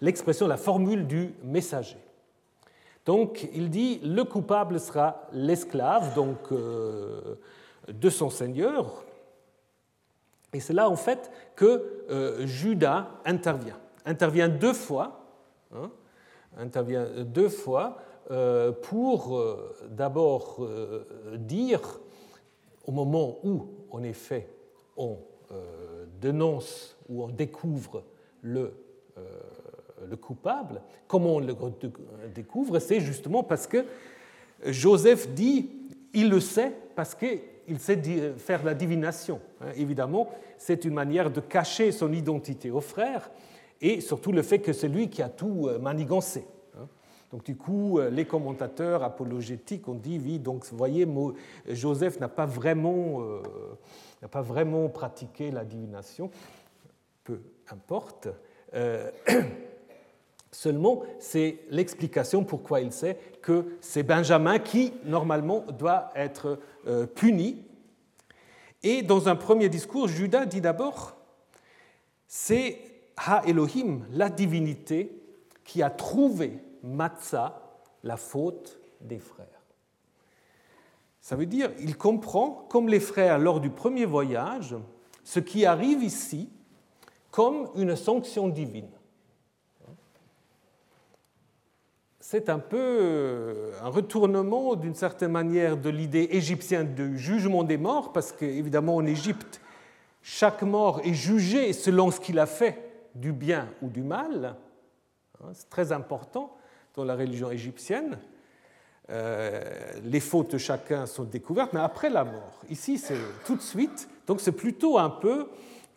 [0.00, 1.98] l'expression, la, formule du messager.
[3.04, 7.36] Donc il dit le coupable sera l'esclave donc euh,
[7.88, 9.04] de son Seigneur.
[10.52, 13.78] Et c'est là en fait que euh, Judas intervient.
[14.04, 15.20] Intervient deux fois.
[15.74, 15.90] Hein,
[16.58, 17.98] intervient deux fois
[18.82, 19.58] pour
[19.90, 20.66] d'abord
[21.38, 22.00] dire
[22.86, 24.48] au moment où en effet
[24.96, 25.18] on
[25.52, 28.02] euh, dénonce ou on découvre
[28.42, 28.72] le,
[29.18, 29.22] euh,
[30.08, 30.80] le coupable.
[31.06, 31.54] Comment on le
[32.34, 33.84] découvre C'est justement parce que
[34.64, 35.70] Joseph dit,
[36.14, 38.00] il le sait parce qu'il sait
[38.38, 39.40] faire la divination.
[39.60, 43.30] Hein, évidemment, c'est une manière de cacher son identité au frère
[43.80, 46.44] et surtout le fait que c'est lui qui a tout euh, manigancé.
[47.30, 51.06] Donc du coup, les commentateurs apologétiques ont dit, oui, donc vous voyez,
[51.68, 53.20] Joseph n'a pas vraiment
[54.22, 56.30] n'a pas vraiment pratiqué la divination,
[57.24, 58.28] peu importe.
[58.74, 59.10] Euh,
[60.50, 67.64] seulement, c'est l'explication pourquoi il sait que c'est Benjamin qui, normalement, doit être euh, puni.
[68.82, 71.16] Et dans un premier discours, Judas dit d'abord,
[72.26, 72.78] c'est
[73.16, 75.22] Ha Elohim, la divinité,
[75.64, 77.60] qui a trouvé Matzah,
[78.04, 79.46] la faute des frères.
[81.20, 84.76] Ça veut dire il comprend, comme les frères lors du premier voyage,
[85.24, 86.48] ce qui arrive ici
[87.32, 88.88] comme une sanction divine.
[92.20, 97.76] C'est un peu euh, un retournement d'une certaine manière de l'idée égyptienne du jugement des
[97.76, 99.60] morts, parce qu'évidemment en Égypte,
[100.22, 104.56] chaque mort est jugé selon ce qu'il a fait, du bien ou du mal.
[105.52, 106.56] C'est très important
[106.96, 108.18] dans la religion égyptienne.
[109.10, 109.60] Euh,
[110.02, 112.62] les fautes de chacun sont découvertes, mais après la mort.
[112.70, 115.48] Ici, c'est tout de suite, donc c'est plutôt un peu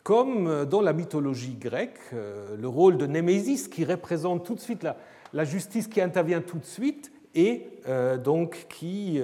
[0.02, 4.86] comme dans la mythologie grecque, euh, le rôle de Némésis qui représente tout de suite
[5.32, 9.20] la, justice qui intervient tout de suite et euh, donc qui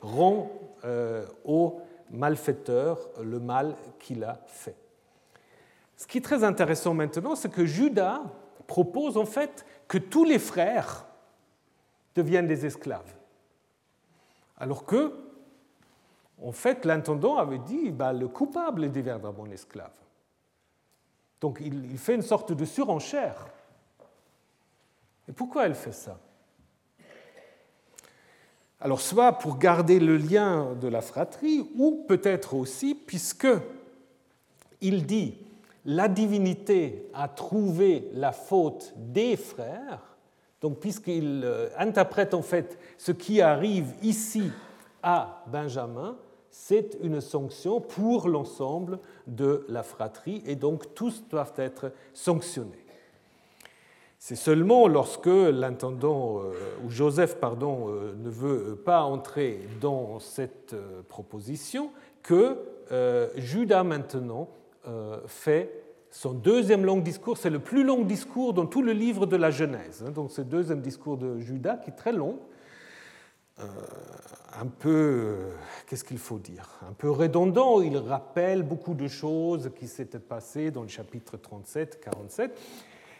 [0.00, 0.50] rend
[1.44, 4.76] au malfaiteur le mal qu'il a fait.
[5.96, 8.22] Ce qui est très intéressant maintenant, c'est que Judas
[8.66, 11.04] propose en fait que tous les frères
[12.14, 13.14] deviennent des esclaves.
[14.58, 15.14] Alors que,
[16.42, 19.92] en fait, l'intendant avait dit bah, le coupable deviendra mon esclave.
[21.40, 23.48] Donc il, fait une sorte de surenchère.
[25.28, 26.18] Et pourquoi elle fait ça?
[28.82, 33.48] Alors, soit pour garder le lien de la fratrie, ou peut-être aussi puisque
[34.80, 35.36] il dit
[35.84, 40.09] la divinité a trouvé la faute des frères,
[40.60, 44.50] donc, puisqu'il euh, interprète en fait ce qui arrive ici
[45.02, 46.16] à Benjamin,
[46.50, 52.84] c'est une sanction pour l'ensemble de la fratrie et donc tous doivent être sanctionnés.
[54.18, 56.52] C'est seulement lorsque l'intendant, euh,
[56.84, 60.74] ou Joseph, pardon, euh, ne veut pas entrer dans cette
[61.08, 61.90] proposition
[62.22, 62.58] que
[63.36, 64.48] Judas maintenant
[65.26, 69.36] fait son deuxième long discours, c'est le plus long discours dans tout le livre de
[69.36, 70.04] la Genèse.
[70.06, 70.10] Hein.
[70.10, 72.38] Donc, ce deuxième discours de Judas qui est très long,
[73.60, 73.64] euh,
[74.60, 75.36] un peu,
[75.86, 76.68] qu'est-ce qu'il faut dire?
[76.88, 77.80] Un peu redondant.
[77.80, 82.58] Il rappelle beaucoup de choses qui s'étaient passées dans le chapitre 37, 47.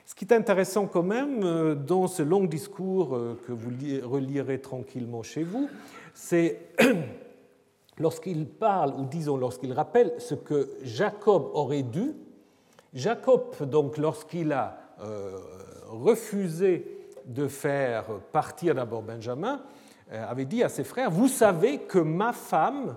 [0.05, 3.71] Ce qui est intéressant quand même euh, dans ce long discours euh, que vous
[4.03, 5.69] relirez tranquillement chez vous,
[6.13, 6.59] c'est
[7.99, 12.15] lorsqu'il parle, ou disons lorsqu'il rappelle ce que Jacob aurait dû
[12.93, 15.39] Jacob, donc, lorsqu'il a euh,
[15.89, 19.63] refusé de faire partir d'abord Benjamin,
[20.13, 22.97] euh, avait dit à ses frères, vous savez que ma femme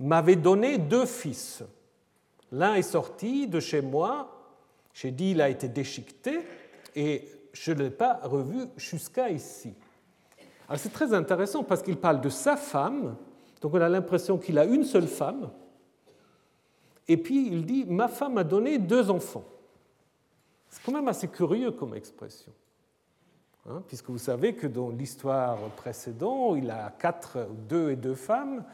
[0.00, 1.62] m'avait donné deux fils.
[2.50, 4.28] L'un est sorti de chez moi,
[4.92, 6.40] j'ai dit il a été déchiqueté,
[6.96, 9.74] et je ne l'ai pas revu jusqu'à ici.
[10.68, 13.16] Alors c'est très intéressant parce qu'il parle de sa femme,
[13.60, 15.50] donc on a l'impression qu'il a une seule femme,
[17.08, 19.44] et puis il dit Ma femme a donné deux enfants.
[20.68, 22.52] C'est quand même assez curieux comme expression.
[23.68, 28.64] Hein, puisque vous savez que dans l'histoire précédente, il a quatre, deux et deux femmes,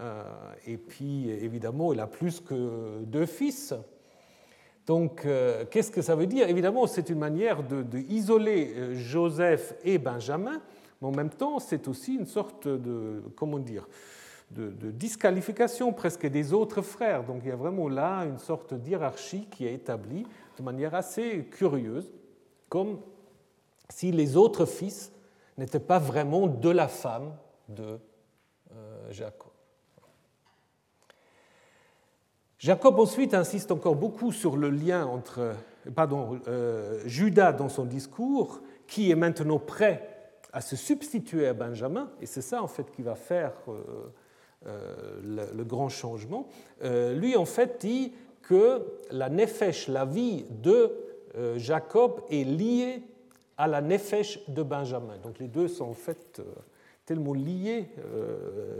[0.00, 0.24] euh,
[0.66, 3.74] et puis évidemment, il a plus que deux fils.
[4.86, 6.48] Donc, euh, qu'est-ce que ça veut dire?
[6.48, 10.60] Évidemment, c'est une manière de, isoler euh, Joseph et Benjamin,
[11.00, 13.86] mais en même temps, c'est aussi une sorte de, comment dire,
[14.54, 17.24] de, disqualification presque des autres frères.
[17.24, 20.26] Donc, il y a vraiment là une sorte d'hierarchie qui est établie
[20.58, 22.12] de manière assez curieuse,
[22.68, 22.98] comme
[23.88, 25.12] si les autres fils
[25.58, 27.34] n'étaient pas vraiment de la femme
[27.68, 27.98] de
[28.74, 29.50] euh, Jacob.
[32.58, 35.54] Jacob ensuite insiste encore beaucoup sur le lien entre
[35.90, 40.08] pardon, euh, Judas dans son discours, qui est maintenant prêt
[40.52, 44.12] à se substituer à Benjamin, et c'est ça en fait qui va faire euh,
[44.66, 46.48] euh, le, grand changement.
[46.82, 50.92] lui en fait dit que la nefesh, la vie de
[51.56, 53.02] Jacob, est liée
[53.56, 55.16] à la nefesh de Benjamin.
[55.22, 56.42] Donc les deux sont en fait
[57.06, 57.88] tellement liés,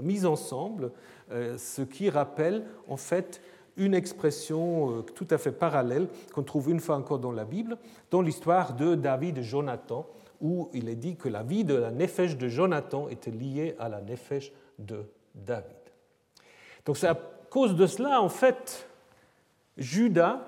[0.03, 0.93] mis ensemble,
[1.31, 3.41] ce qui rappelle en fait
[3.77, 7.79] une expression euh, tout à fait parallèle qu'on trouve une fois encore dans la Bible,
[8.11, 10.07] dans l'histoire de David et Jonathan,
[10.41, 13.89] où il est dit que la vie de la nefesh de Jonathan était liée à
[13.89, 15.77] la nefesh de David.
[16.85, 17.19] Donc c'est à
[17.51, 18.89] cause de cela, en fait,
[19.77, 20.41] Judas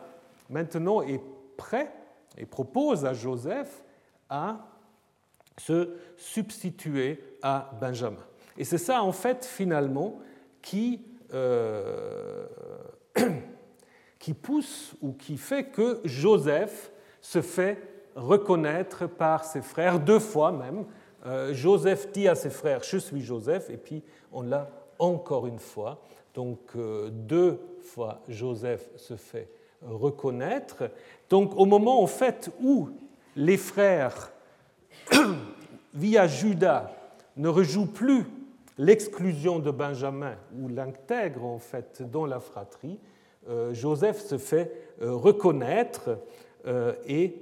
[0.49, 1.21] maintenant est
[1.57, 1.93] prêt
[2.37, 3.83] et propose à Joseph
[4.29, 4.59] à
[5.59, 8.25] se substituer à Benjamin.
[8.57, 10.21] Et c'est ça, en fait, finalement,
[10.61, 11.01] qui
[11.33, 12.47] euh,
[14.19, 17.79] qui pousse ou qui fait que Joseph se fait
[18.15, 20.85] reconnaître par ses frères, deux fois même.
[21.27, 25.59] Euh, Joseph dit à ses frères, je suis Joseph, et puis on l'a encore une
[25.59, 26.03] fois.
[26.35, 29.49] Donc euh, deux fois Joseph se fait
[29.83, 30.91] reconnaître.
[31.31, 32.91] Donc au moment en fait où
[33.37, 34.33] les frères,
[35.95, 36.93] via Judas,
[37.37, 38.25] ne rejouent plus
[38.77, 42.99] l'exclusion de Benjamin, ou l'intègre en fait dans la fratrie,
[43.49, 46.19] euh, Joseph se fait reconnaître
[47.07, 47.35] et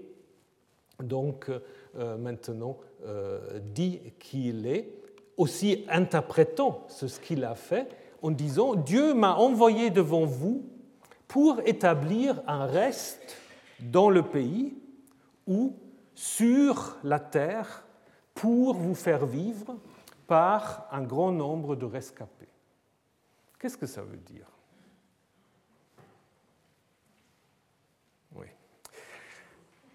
[1.01, 1.49] donc
[1.95, 2.79] maintenant
[3.75, 4.89] dit qu'il est,
[5.37, 7.89] aussi interprétant ce qu'il a fait
[8.23, 10.65] en disant Dieu m'a envoyé devant vous
[11.27, 13.37] pour établir un reste
[13.81, 14.77] dans le pays
[15.47, 15.75] ou
[16.15, 17.87] sur la terre
[18.35, 19.77] pour vous faire vivre
[20.27, 22.49] par un grand nombre de rescapés.
[23.59, 24.52] Qu'est-ce que ça veut dire?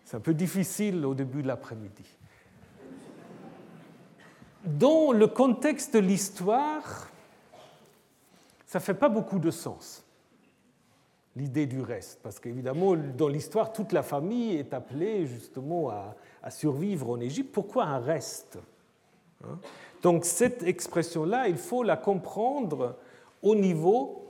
[0.08, 2.06] C'est un peu difficile au début de l'après-midi.
[4.64, 7.10] Dans le contexte de l'histoire,
[8.66, 10.06] ça ne fait pas beaucoup de sens,
[11.36, 16.16] l'idée du reste, parce qu'évidemment, dans l'histoire, toute la famille est appelée justement à,
[16.52, 17.52] survivre en Égypte.
[17.52, 18.60] Pourquoi un reste
[19.44, 19.60] hein?
[20.04, 22.96] Donc cette expression-là, il faut la comprendre
[23.42, 24.27] au niveau,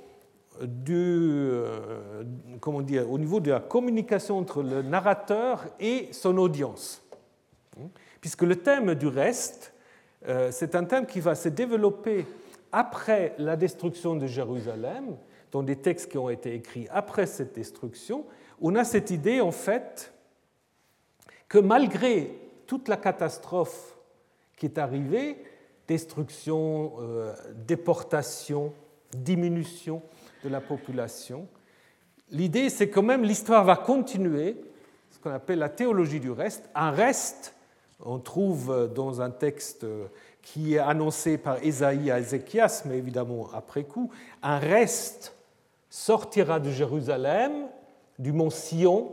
[0.64, 2.24] du, euh,
[2.60, 7.04] comment dire, au niveau de la communication entre le narrateur et son audience.
[8.22, 9.74] Puisque le thème du reste,
[10.28, 12.26] euh, c'est un thème qui va se développer
[12.72, 15.16] après la destruction de Jérusalem,
[15.52, 18.26] dans des textes qui ont été écrits après cette destruction.
[18.62, 20.14] On a cette idée, en fait,
[21.48, 23.98] que malgré toute la catastrophe
[24.58, 25.38] qui est arrivée,
[25.88, 28.74] destruction, euh, déportation,
[29.14, 30.02] diminution
[30.48, 31.48] de la population.
[32.32, 34.58] L'idée, c'est quand même l'histoire va continuer,
[35.12, 36.70] ce qu'on appelle la théologie du reste.
[36.76, 37.54] Un reste,
[38.04, 39.86] on trouve dans un texte
[40.42, 45.36] qui est annoncé par Ésaïe à Ézéchias, mais évidemment après coup, un reste
[45.90, 47.68] sortira de Jérusalem,
[48.18, 49.12] du mont Sion,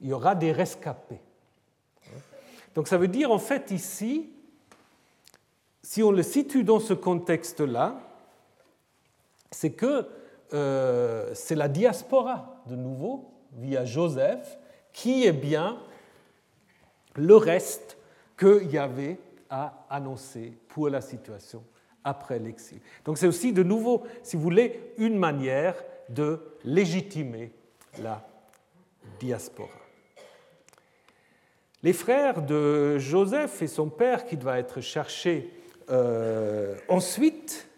[0.00, 1.20] il y aura des rescapés.
[2.74, 4.30] Donc ça veut dire en fait ici
[5.82, 8.00] si on le situe dans ce contexte-là,
[9.50, 10.06] c'est que
[10.52, 14.58] euh, c'est la diaspora, de nouveau, via Joseph,
[14.92, 15.78] qui est bien
[17.16, 17.96] le reste
[18.38, 21.62] qu'il y avait à annoncer pour la situation
[22.04, 22.80] après l'exil.
[23.04, 25.74] Donc c'est aussi de nouveau, si vous voulez, une manière
[26.08, 27.52] de légitimer
[28.02, 28.26] la
[29.18, 29.68] diaspora.
[31.82, 35.50] Les frères de Joseph et son père qui doit être cherché
[35.90, 37.68] euh, ensuite,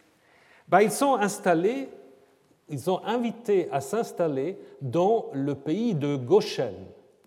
[0.69, 1.89] bah, ils sont installés,
[2.73, 6.75] ils sont invités à s'installer dans le pays de Goshen.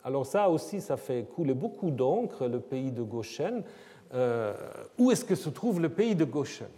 [0.03, 3.63] Alors ça aussi, ça fait couler beaucoup d'encre, le pays de Goshen.
[4.13, 4.53] Euh,
[4.97, 6.69] où est-ce que se trouve le pays de Goshen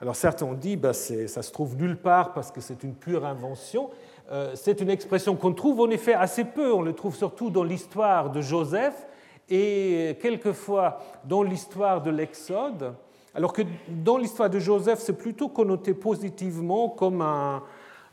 [0.00, 3.26] Alors certains ont dit, bah, ça se trouve nulle part parce que c'est une pure
[3.26, 3.90] invention.
[4.30, 7.64] Euh, c'est une expression qu'on trouve en effet assez peu, on le trouve surtout dans
[7.64, 9.06] l'histoire de Joseph,
[9.48, 12.94] et quelquefois dans l'histoire de l'Exode,
[13.38, 17.62] alors que dans l'histoire de Joseph, c'est plutôt connoté positivement comme un,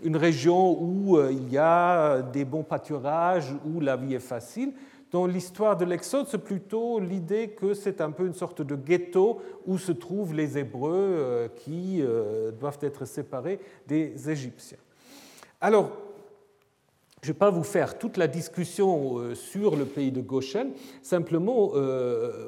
[0.04, 4.74] une région où euh, il y a des bons pâturages, où la vie est facile.
[5.10, 9.42] Dans l'histoire de l'Exode, c'est plutôt l'idée que c'est un peu une sorte de ghetto
[9.66, 14.78] où se trouvent les Hébreux euh, qui euh, doivent être séparés des Égyptiens.
[15.60, 15.90] Alors,
[17.26, 21.72] je ne vais pas vous faire toute la discussion sur le pays de Goshen, simplement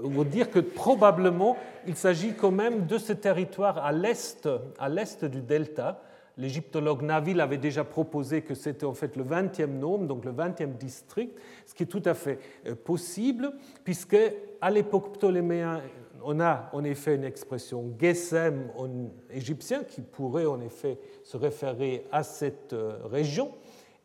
[0.03, 1.57] vous dire que probablement
[1.87, 4.47] il s'agit quand même de ce territoire à l'est,
[4.77, 5.99] à l'est du delta,
[6.37, 10.77] l'égyptologue Naville avait déjà proposé que c'était en fait le 20e nome, donc le 20e
[10.77, 13.53] district, ce qui est tout à fait euh, possible,
[13.83, 14.17] puisque
[14.61, 15.81] à l'époque ptoléméenne,
[16.23, 18.89] on a en effet une expression Gesem en
[19.31, 23.51] égyptien qui pourrait en effet se référer à cette euh, région.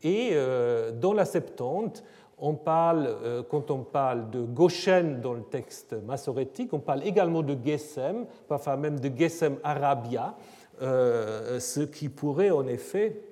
[0.02, 2.04] Et euh, dans la Septante,
[2.38, 3.16] on parle,
[3.48, 8.76] quand on parle de Goshen dans le texte massorétique, on parle également de Gesem, parfois
[8.76, 10.34] même de Gesem Arabia,
[10.82, 13.22] euh, ce qui pourrait en effet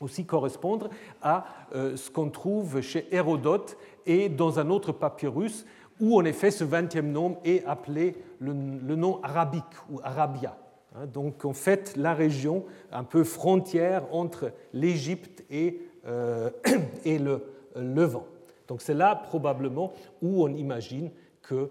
[0.00, 0.88] aussi correspondre
[1.22, 3.76] à euh, ce qu'on trouve chez Hérodote
[4.06, 5.66] et dans un autre papyrus
[6.00, 10.56] où en effet ce 20e nom est appelé le, nom arabique ou Arabia.
[10.94, 11.06] Hein.
[11.06, 16.50] Donc en fait la région un peu frontière entre l'Égypte et, euh,
[17.04, 17.42] le
[17.76, 18.26] Levant.
[18.68, 19.92] Donc c'est là probablement
[20.22, 21.10] où on imagine
[21.42, 21.70] que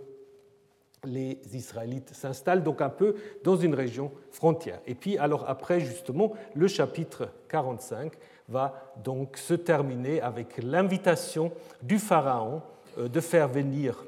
[1.06, 4.80] les Israélites s'installent donc un peu dans une région frontière.
[4.86, 8.14] Et puis alors après justement le chapitre 45
[8.50, 11.52] va donc se terminer avec l'invitation
[11.82, 12.62] du pharaon
[12.98, 14.06] euh, de faire venir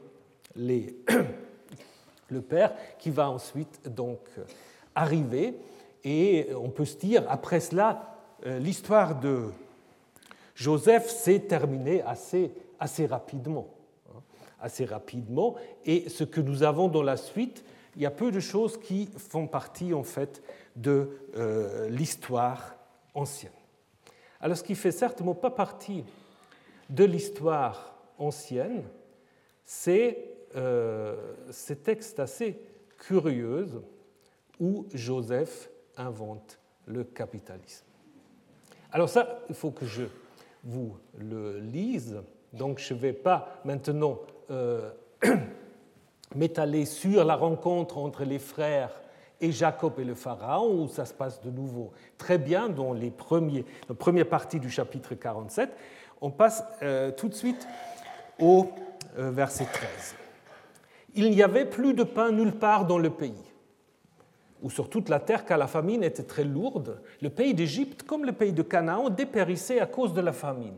[0.55, 4.19] le père qui va ensuite donc
[4.95, 5.55] arriver
[6.03, 9.49] et on peut se dire après cela euh, l'histoire de
[10.55, 13.75] Joseph s'est terminée assez, assez rapidement
[14.65, 15.55] assez rapidement.
[15.85, 17.63] Et ce que nous avons dans la suite,
[17.95, 20.41] il y a peu de choses qui font partie en fait
[20.75, 22.75] de euh, l'histoire
[23.13, 23.51] ancienne.
[24.41, 26.03] Alors ce qui fait certainement pas partie
[26.89, 28.83] de l'histoire ancienne,
[29.63, 30.17] c'est
[30.55, 31.15] euh,
[31.51, 32.59] ces textes assez
[32.97, 33.67] curieux
[34.59, 37.85] où Joseph invente le capitalisme.
[38.91, 40.03] Alors ça, il faut que je
[40.63, 42.21] vous le lise.
[42.53, 44.19] Donc je ne vais pas maintenant
[44.51, 44.91] euh,
[46.35, 48.91] m'étaler sur la rencontre entre les frères
[49.41, 53.11] et Jacob et le Pharaon, où ça se passe de nouveau très bien dans les
[53.11, 55.69] premiers, la première partie du chapitre 47.
[56.21, 57.67] On passe euh, tout de suite
[58.39, 58.69] au
[59.17, 60.15] euh, verset 13.
[61.15, 63.33] Il n'y avait plus de pain nulle part dans le pays,
[64.61, 67.01] ou sur toute la terre, car la famine était très lourde.
[67.21, 70.77] Le pays d'Égypte, comme le pays de Canaan, dépérissait à cause de la famine.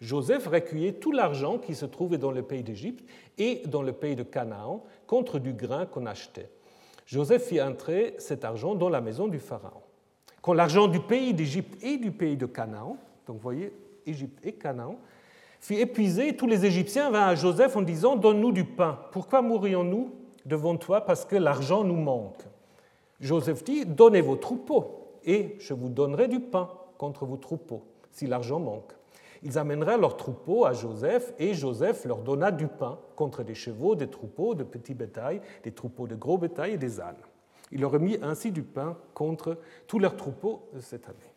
[0.00, 4.16] Joseph recueillait tout l'argent qui se trouvait dans le pays d'Égypte et dans le pays
[4.16, 6.50] de Canaan contre du grain qu'on achetait.
[7.06, 9.82] Joseph fit entrer cet argent dans la maison du Pharaon.
[10.42, 12.96] Quand l'argent du pays d'Égypte et du pays de Canaan,
[13.26, 13.72] donc vous voyez,
[14.06, 14.96] Égypte et Canaan,
[15.60, 18.98] fut épuisé, tous les Égyptiens vinrent à Joseph en disant Donne-nous du pain.
[19.12, 20.12] Pourquoi mourrions-nous
[20.44, 21.00] devant toi?
[21.02, 22.42] Parce que l'argent nous manque.
[23.24, 26.68] Joseph dit Donnez vos troupeaux, et je vous donnerai du pain
[26.98, 28.92] contre vos troupeaux, si l'argent manque.
[29.42, 33.94] Ils amèneraient leurs troupeaux à Joseph et Joseph leur donna du pain contre des chevaux,
[33.94, 37.16] des troupeaux de petits bétail, des troupeaux de gros bétail et des ânes.
[37.72, 39.56] Il leur remit ainsi du pain contre
[39.86, 41.32] tous leurs troupeaux cette année.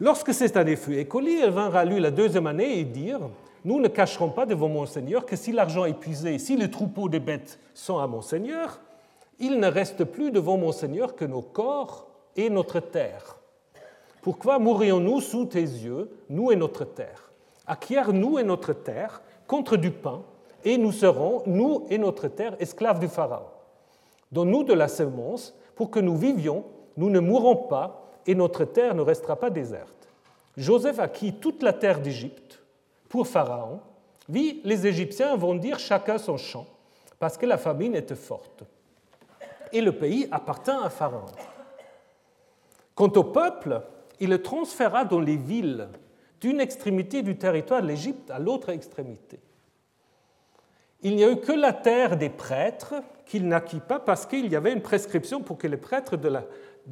[0.00, 3.30] Lorsque cette année fut écoulée, ils vinrent à lui la deuxième année et dirent
[3.64, 7.08] Nous ne cacherons pas devant mon Seigneur que si l'argent est épuisé, si les troupeaux
[7.08, 8.80] des bêtes sont à mon Seigneur,
[9.42, 13.36] il ne reste plus devant mon Seigneur que nos corps et notre terre.
[14.22, 17.32] Pourquoi mourrions-nous sous tes yeux, nous et notre terre?
[17.66, 20.22] Acquiert-nous et notre terre contre du pain,
[20.64, 23.48] et nous serons, nous et notre terre, esclaves du Pharaon.
[24.30, 26.64] Donne-nous de la semence pour que nous vivions,
[26.96, 30.08] nous ne mourrons pas, et notre terre ne restera pas déserte.
[30.56, 32.62] Joseph acquit toute la terre d'Égypte
[33.08, 33.80] pour Pharaon.
[34.28, 36.66] Vit, les Égyptiens vont dire chacun son champ,
[37.18, 38.62] parce que la famine était forte.
[39.72, 41.26] Et le pays appartint à Pharaon.
[42.94, 43.82] Quant au peuple,
[44.20, 45.88] il le transféra dans les villes
[46.40, 49.40] d'une extrémité du territoire de l'Égypte à l'autre extrémité.
[51.02, 52.94] Il n'y a eu que la terre des prêtres
[53.26, 56.44] qu'il n'acquit pas parce qu'il y avait une prescription pour, que les prêtres de la,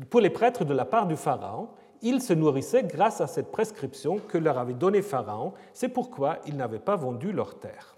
[0.08, 1.68] pour les prêtres de la part du Pharaon.
[2.02, 5.52] Ils se nourrissaient grâce à cette prescription que leur avait donnée Pharaon.
[5.72, 7.96] C'est pourquoi ils n'avaient pas vendu leur terre.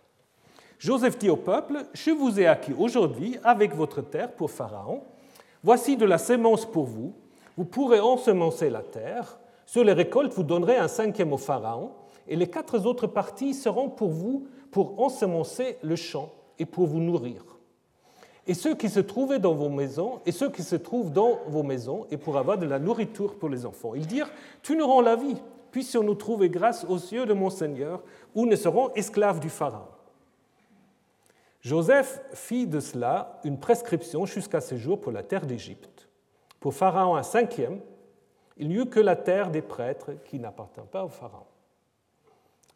[0.83, 5.03] Joseph dit au peuple, Je vous ai acquis aujourd'hui avec votre terre pour Pharaon.
[5.63, 7.15] Voici de la sémence pour vous
[7.57, 9.39] vous pourrez ensemencer la terre.
[9.65, 11.93] Sur les récoltes, vous donnerez un cinquième au Pharaon,
[12.27, 16.99] et les quatre autres parties seront pour vous pour ensemencer le champ et pour vous
[16.99, 17.45] nourrir.
[18.49, 21.63] et ceux qui se trouvaient dans vos maisons, et ceux qui se trouvent dans vos
[21.63, 23.95] maisons, et pour avoir de la nourriture pour les enfants.
[23.95, 24.31] Ils dirent,
[24.63, 25.37] tu nous rends la vie,
[25.71, 28.03] puissions-nous trouver grâce aux cieux de mon Seigneur,
[28.35, 29.87] ou ne serons esclaves du Pharaon.
[31.63, 36.09] Joseph fit de cela une prescription jusqu'à ce jour pour la terre d'Égypte.
[36.59, 37.81] Pour Pharaon un cinquième,
[38.57, 41.47] il n'y eut que la terre des prêtres qui n'appartint pas au Pharaon.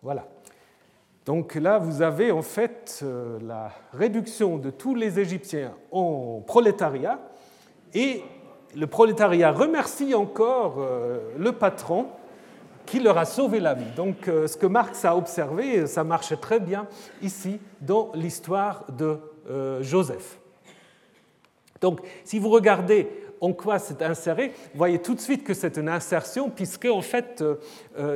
[0.03, 0.29] Voilà.
[1.25, 7.19] Donc là, vous avez en fait euh, la réduction de tous les Égyptiens en prolétariat,
[7.93, 8.23] et
[8.77, 12.07] le prolétariat remercie encore euh, le patron
[12.87, 13.91] qui leur a sauvé la vie.
[13.97, 16.87] Donc euh, ce que Marx a observé, ça marche très bien
[17.23, 19.19] ici dans l'histoire de
[19.81, 20.41] Joseph.
[21.81, 23.09] Donc si vous regardez
[23.41, 27.01] en quoi c'est inséré, vous voyez tout de suite que c'est une insertion, puisque en
[27.01, 27.45] fait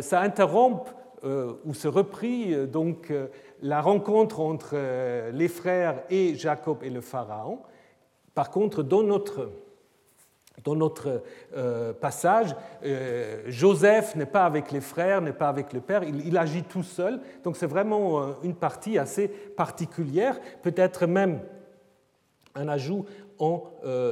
[0.01, 0.93] ça interrompt
[1.23, 3.27] euh, où se reprit euh, donc euh,
[3.61, 4.75] la rencontre entre
[5.33, 7.59] les frères et Jacob et le Pharaon.
[8.35, 9.51] Par contre, dans notre,
[10.65, 11.23] dans notre
[12.01, 12.55] passage,
[13.47, 17.21] Joseph n'est pas avec les frères, n'est pas avec le père, il, agit tout seul.
[17.45, 21.41] Donc c'est vraiment une partie assez particulière, peut-être même
[22.55, 23.07] un ajout
[23.39, 23.65] en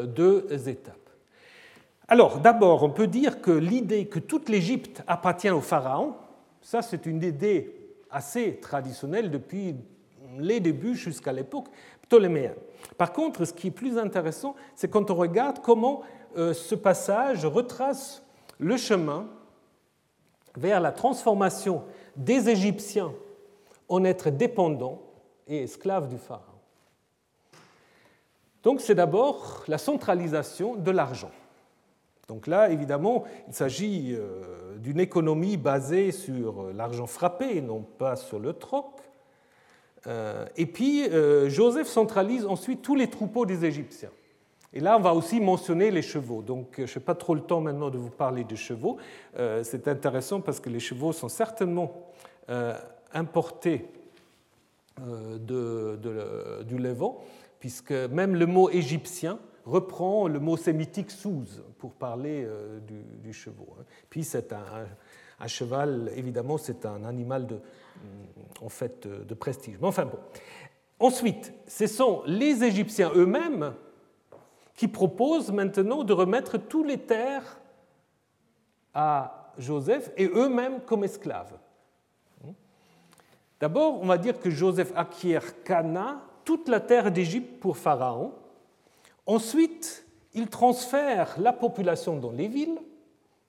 [0.07, 1.09] deux étapes.
[2.11, 6.15] Alors, d'abord, on peut dire que l'idée que toute l'Égypte appartient au Pharaon,
[6.63, 7.75] ça, c'est une idée
[8.11, 9.77] assez traditionnelle depuis
[10.39, 11.67] les débuts jusqu'à l'époque
[12.01, 12.55] ptoléméenne.
[12.97, 16.05] Par contre, ce qui est plus intéressant, c'est quand on regarde comment euh,
[16.37, 18.23] ce passage retrace
[18.59, 19.27] le chemin
[20.57, 21.85] vers la transformation
[22.17, 23.13] des Égyptiens
[23.89, 25.01] en êtres dépendants
[25.47, 26.45] et esclaves du Pharaon.
[28.63, 31.31] Donc c'est d'abord la centralisation de l'argent.
[32.29, 38.17] Donc là, évidemment, il s'agit euh, d'une économie basée sur l'argent frappé et non pas
[38.17, 39.01] sur le troc.
[40.07, 44.11] Euh, et puis, euh, Joseph centralise ensuite tous les troupeaux des Égyptiens.
[44.79, 46.41] Et là, on va aussi mentionner les chevaux.
[46.41, 48.97] Donc, je n'ai pas trop le temps maintenant de vous parler des chevaux.
[49.65, 52.13] C'est intéressant parce que les chevaux sont certainement
[53.13, 53.87] importés
[54.97, 55.99] de,
[56.63, 57.25] du Levant,
[57.59, 62.79] puisque même le mot égyptien reprend le mot sémitique souze pour parler euh,
[63.25, 63.67] du, cheval.
[63.81, 63.85] Hein.
[64.09, 69.77] Puis c'est un, cheval, évidemment, c'est un animal de, mm, en fait, de prestige.
[69.81, 70.19] Mais enfin bon.
[71.01, 73.75] Ensuite, ce sont les Égyptiens eux-mêmes
[74.79, 77.61] qui proposent maintenant de remettre tous les terres
[78.95, 81.59] à Joseph et eux-mêmes comme esclaves.
[83.61, 88.33] D'abord, on va dire que Joseph acquiert Cana, toute la terre d'Égypte pour Pharaon,
[89.29, 92.81] Ensuite, il transfère la population dans les villes,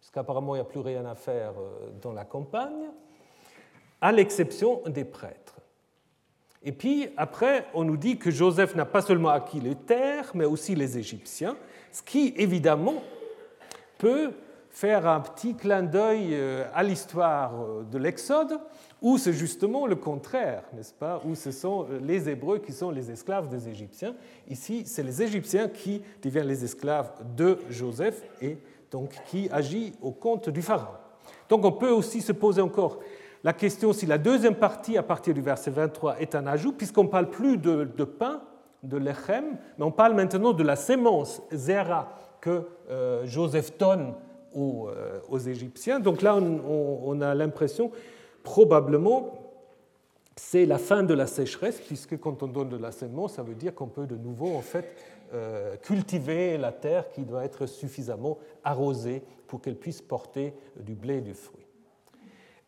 [0.02, 2.90] parce qu'apparemment il n'y a plus rien à faire euh, dans la campagne,
[4.02, 5.59] à l'exception des prêtres.
[6.64, 10.46] Et puis après, on nous dit que Joseph n'a pas seulement acquis les terres, mais
[10.46, 11.56] aussi les Égyptiens,
[11.92, 13.02] ce qui évidemment
[13.98, 14.32] peut
[14.70, 18.60] faire un petit clin d'œil euh, à l'histoire euh, de l'Exode,
[19.02, 21.22] où c'est justement le contraire, n'est-ce pas?
[21.26, 24.14] Où ce sont euh, les Hébreux qui sont les esclaves des Égyptiens.
[24.48, 28.58] Ici, c'est les Égyptiens qui deviennent les esclaves de Joseph et
[28.92, 30.96] donc qui agit au compte du Pharaon.
[31.48, 33.00] Donc on peut aussi se poser encore
[33.44, 37.04] la question si la deuxième partie, à partir du verset 23, est un ajout, puisqu'on
[37.04, 38.42] ne parle plus de, pain,
[38.84, 42.10] de lechem, mais on parle maintenant de la sémence, zera,
[42.42, 42.68] que
[43.26, 44.14] Joseph donne
[44.56, 46.00] euh, aux, Égyptiens.
[46.00, 47.92] Donc là, on, a l'impression,
[48.42, 49.54] probablement,
[50.36, 53.54] c'est la fin de la sécheresse, puisque quand on donne de la semence, ça veut
[53.54, 54.96] dire qu'on peut de nouveau en fait
[55.34, 61.18] euh, cultiver la terre qui doit être suffisamment arrosée pour qu'elle puisse porter du blé
[61.18, 61.59] et du fruit.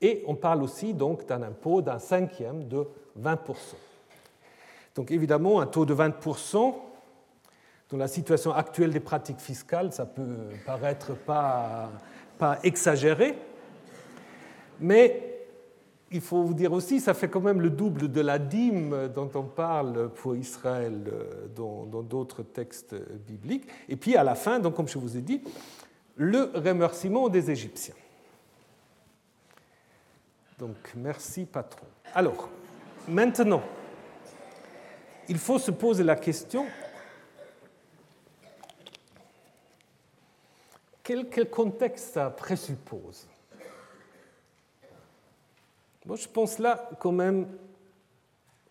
[0.01, 2.87] Et on parle aussi donc d'un impôt d'un cinquième de
[3.19, 3.37] 20%.
[4.95, 6.73] Donc évidemment, un taux de 20%,
[7.89, 11.91] dans la situation actuelle des pratiques fiscales, ça peut paraître pas,
[12.37, 13.37] pas exagéré,
[14.79, 15.31] mais
[16.11, 19.29] il faut vous dire aussi, ça fait quand même le double de la dîme dont
[19.33, 21.01] on parle pour Israël
[21.55, 22.95] dans d'autres textes
[23.25, 23.67] bibliques.
[23.87, 25.41] Et puis à la fin, donc, comme je vous ai dit,
[26.17, 27.95] le remerciement des Égyptiens.
[30.61, 31.87] Donc merci patron.
[32.13, 32.47] Alors,
[33.07, 33.63] maintenant,
[35.27, 36.67] il faut se poser la question,
[41.01, 43.27] quel, contexte ça présuppose?
[46.05, 47.47] Moi, je pense là, quand même,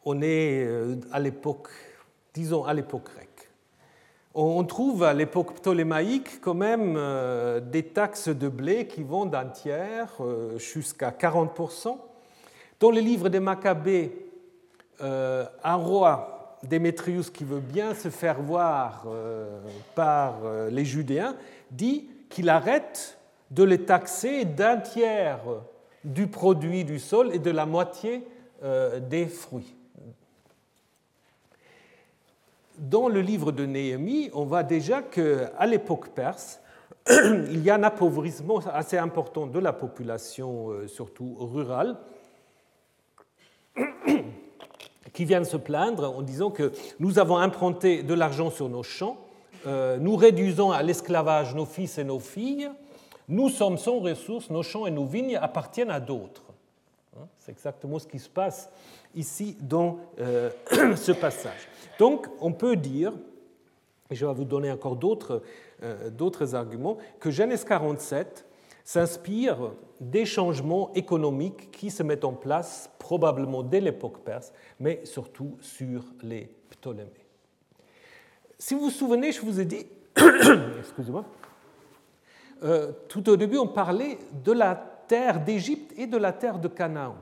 [0.04, 1.70] on est euh, à l'époque,
[2.32, 3.29] disons à l'époque grecque.
[4.34, 9.46] On trouve à l'époque ptolémaïque quand même euh, des taxes de blé qui vont d'un
[9.46, 11.96] tiers euh, jusqu'à 40%.
[12.78, 14.26] Dans les livres des Maccabées,
[15.02, 19.60] un roi Démétrius, qui veut bien se faire voir euh,
[19.94, 21.36] par euh, les Judéens,
[21.70, 23.18] dit qu'il arrête
[23.50, 25.40] de les taxer d'un tiers
[26.04, 28.26] du produit du sol et de la moitié
[28.62, 29.74] euh, des fruits.
[32.80, 36.60] Dans le livre de Néhémie, on voit déjà qu'à l'époque perse,
[37.10, 41.98] il y a un appauvrissement assez important de la population, surtout rurale,
[45.12, 49.18] qui viennent se plaindre en disant que nous avons implanté de l'argent sur nos champs,
[49.66, 52.70] euh, nous réduisons à l'esclavage nos fils et nos filles,
[53.28, 56.49] nous sommes sans ressources, nos champs et nos vignes appartiennent à d'autres.
[57.16, 58.70] Hein, c'est exactement ce qui se passe
[59.14, 60.50] ici dans euh,
[60.96, 61.68] ce passage.
[61.98, 63.12] Donc on peut dire,
[64.10, 65.42] et je vais vous donner encore d'autres
[65.82, 68.46] euh, arguments, que Genèse 47
[68.84, 75.58] s'inspire des changements économiques qui se mettent en place probablement dès l'époque perse, mais surtout
[75.60, 77.10] sur les Ptolémées.
[78.58, 79.86] Si vous vous souvenez, je vous ai dit,
[80.78, 81.24] excusez-moi,
[82.62, 84.74] euh, tout au début, on parlait de la
[85.10, 87.16] terre d'Égypte et de la terre de Canaan.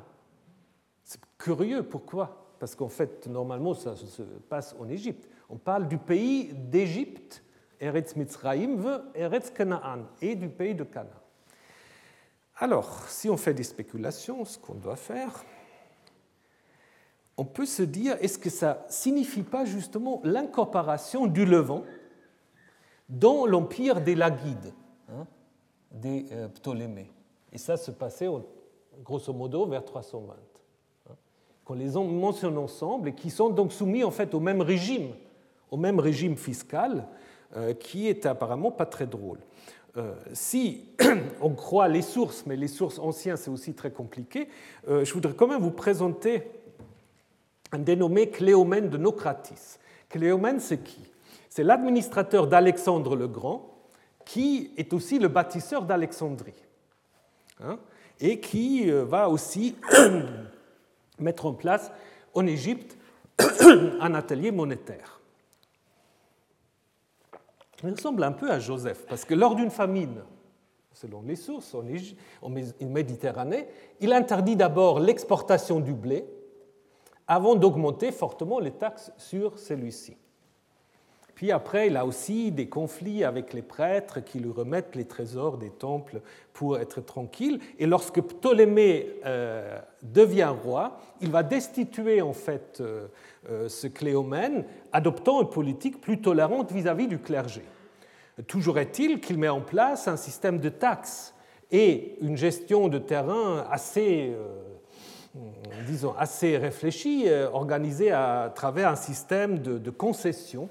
[1.04, 2.52] C'est curieux, pourquoi?
[2.58, 5.26] Parce qu'en fait, normalement, ça se passe en Égypte.
[5.48, 7.42] On parle du pays d'Égypte,
[7.80, 11.22] Eretz Mitzrayim, Eretz Canaan, et du pays de Canaan.
[12.56, 15.42] Alors, si on fait des spéculations, ce qu'on doit faire,
[17.38, 21.84] on peut se dire, est-ce que ça signifie pas justement l'incorporation du Levant
[23.08, 24.74] dans l'empire des Lagides,
[25.08, 25.26] hein,
[25.90, 27.10] des euh, Ptolémées?
[27.52, 28.28] Et ça se passait
[29.04, 30.34] grosso modo vers 320.
[31.08, 31.12] Hein,
[31.64, 35.12] qu'on les mentionne ensemble et qui sont donc soumis en fait au même régime,
[35.70, 37.06] au même régime fiscal,
[37.56, 39.38] euh, qui est apparemment pas très drôle.
[39.96, 40.84] Euh, si
[41.40, 44.48] on croit les sources, mais les sources anciennes, c'est aussi très compliqué,
[44.88, 46.42] euh, je voudrais quand même vous présenter
[47.72, 49.78] un dénommé Cléomène de Nocratis.
[50.08, 51.00] Cléomène, c'est qui?
[51.48, 53.74] C'est l'administrateur d'Alexandre le Grand,
[54.24, 56.52] qui est aussi le bâtisseur d'Alexandrie,
[57.62, 57.78] hein,
[58.20, 59.76] et qui euh, va aussi
[61.18, 61.90] mettre en place
[62.34, 62.96] en Égypte
[64.00, 65.20] un atelier monétaire.
[67.82, 70.22] Il ressemble un peu à Joseph, parce que lors d'une famine,
[70.92, 72.50] selon les sources en
[72.80, 73.68] Méditerranée,
[74.00, 76.24] il interdit d'abord l'exportation du blé
[77.28, 80.16] avant d'augmenter fortement les taxes sur celui-ci.
[81.38, 85.56] Puis après, il a aussi des conflits avec les prêtres qui lui remettent les trésors
[85.56, 86.20] des temples
[86.52, 87.60] pour être tranquille.
[87.78, 93.06] Et lorsque Ptolémée euh, devient roi, il va destituer en fait euh,
[93.48, 97.62] euh, ce Cléomène, adoptant une politique plus tolérante vis-à-vis -vis du clergé.
[98.48, 101.36] Toujours est-il qu'il met en place un système de taxes
[101.70, 104.34] et une gestion de terrain assez
[105.86, 110.68] disons, assez réfléchie, organisée à travers un système de, de concessions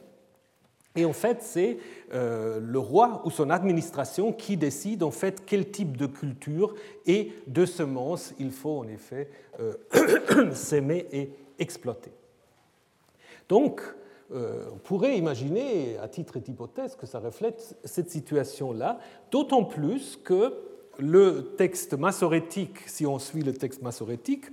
[0.97, 1.77] et en fait, c'est
[2.11, 6.73] euh, le roi ou son administration qui décide en fait quel type de culture
[7.05, 9.29] et de semences il faut en effet
[9.59, 9.75] euh,
[10.53, 11.29] s'aimer et
[11.59, 12.11] exploiter.
[13.47, 13.81] Donc,
[14.33, 20.55] euh, on pourrait imaginer, à titre d'hypothèse, que ça reflète cette situation-là, d'autant plus que
[20.97, 24.45] le texte massorétique, si on suit le texte massorétique,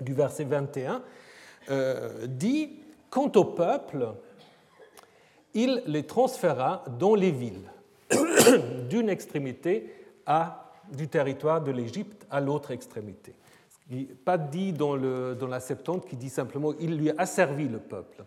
[0.00, 1.02] du verset 21,
[2.26, 4.08] dit Quant au peuple,
[5.56, 7.72] il les transféra dans les villes,
[8.88, 9.90] d'une extrémité
[10.26, 13.34] à, du territoire de l'Égypte à l'autre extrémité.
[14.24, 17.78] Pas dit dans, le, dans la Septante qui dit simplement il lui a servi le
[17.78, 18.24] peuple.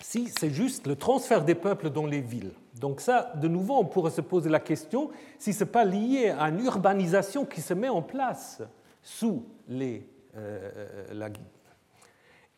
[0.00, 2.52] Si c'est juste le transfert des peuples dans les villes.
[2.78, 6.34] Donc ça, de nouveau, on pourrait se poser la question si ce n'est pas lié
[6.38, 8.60] à une urbanisation qui se met en place
[9.02, 10.06] sous les,
[10.36, 11.30] euh, la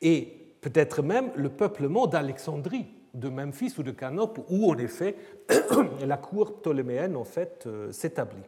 [0.01, 5.15] Et peut-être même le peuplement d'Alexandrie, de Memphis ou de Canope, où en effet
[6.05, 7.17] la cour ptoléméenne
[7.67, 8.43] euh, s'établit.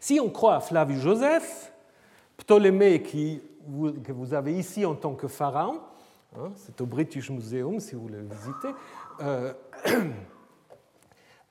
[0.00, 1.72] Si on croit à Flavius Joseph,
[2.36, 3.40] Ptolémée qui,
[4.02, 5.78] que vous avez ici en tant que pharaon,
[6.36, 8.74] hein, c'est au British Museum si vous le visiter,
[9.20, 9.52] euh,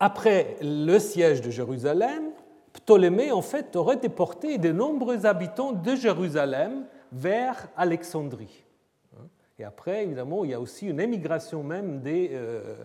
[0.02, 2.32] après le siège de Jérusalem,
[2.74, 8.66] Ptolémée en fait aurait déporté de nombreux habitants de Jérusalem vers Alexandrie.
[9.62, 12.78] Et après, évidemment, il y a aussi une émigration même des, euh,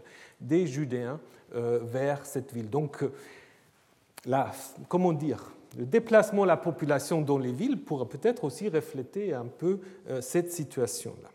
[0.43, 1.19] des Judéens
[1.55, 2.69] euh, vers cette ville.
[2.69, 4.45] Donc, euh,
[4.87, 9.47] comment dire, le déplacement de la population dans les villes pourrait peut-être aussi refléter un
[9.47, 9.81] peu
[10.21, 11.31] cette situation-là.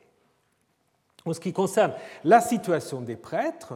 [1.26, 3.74] En ce qui concerne la situation des prêtres,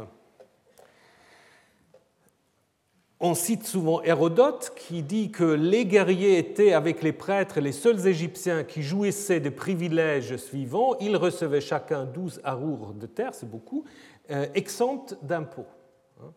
[3.21, 8.05] On cite souvent Hérodote qui dit que les guerriers étaient avec les prêtres les seuls
[8.07, 10.97] Égyptiens qui jouissaient des privilèges suivants.
[10.99, 13.85] Ils recevaient chacun 12 arours de terre, c'est beaucoup,
[14.31, 15.65] euh, exemptes d'impôts.
[16.21, 16.33] Hein.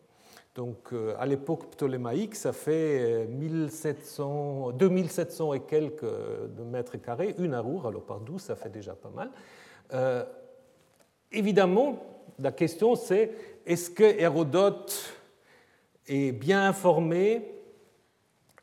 [0.55, 6.05] Donc euh, à l'époque ptolémaïque, ça fait 1700, 2700 et quelques
[6.65, 9.31] mètres carrés, une arour, alors par 12, ça fait déjà pas mal.
[9.93, 10.23] Euh,
[11.29, 11.99] évidemment,
[12.39, 13.31] la question c'est
[13.65, 15.18] est-ce que Hérodote
[16.09, 17.43] est bien informé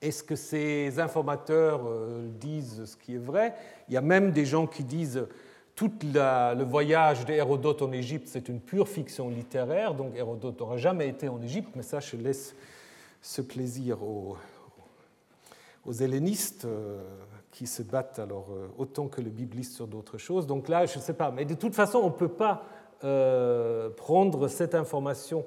[0.03, 3.55] Est-ce que ces informateurs euh, disent ce qui est vrai?
[3.89, 5.27] Il y a même des gens qui disent
[5.75, 11.09] tout le voyage d'Hérodote en Égypte, c'est une pure fiction littéraire, donc Hérodote n'aura jamais
[11.09, 12.55] été en Égypte, mais ça, je laisse
[13.21, 14.37] ce plaisir aux,
[15.85, 17.03] aux hellénistes euh,
[17.53, 20.47] qui se battent alors euh, autant que le bibliste sur d'autres choses.
[20.47, 22.65] Donc là, je ne sais pas, mais de toute façon, on ne peut pas
[23.99, 25.45] prendre cette information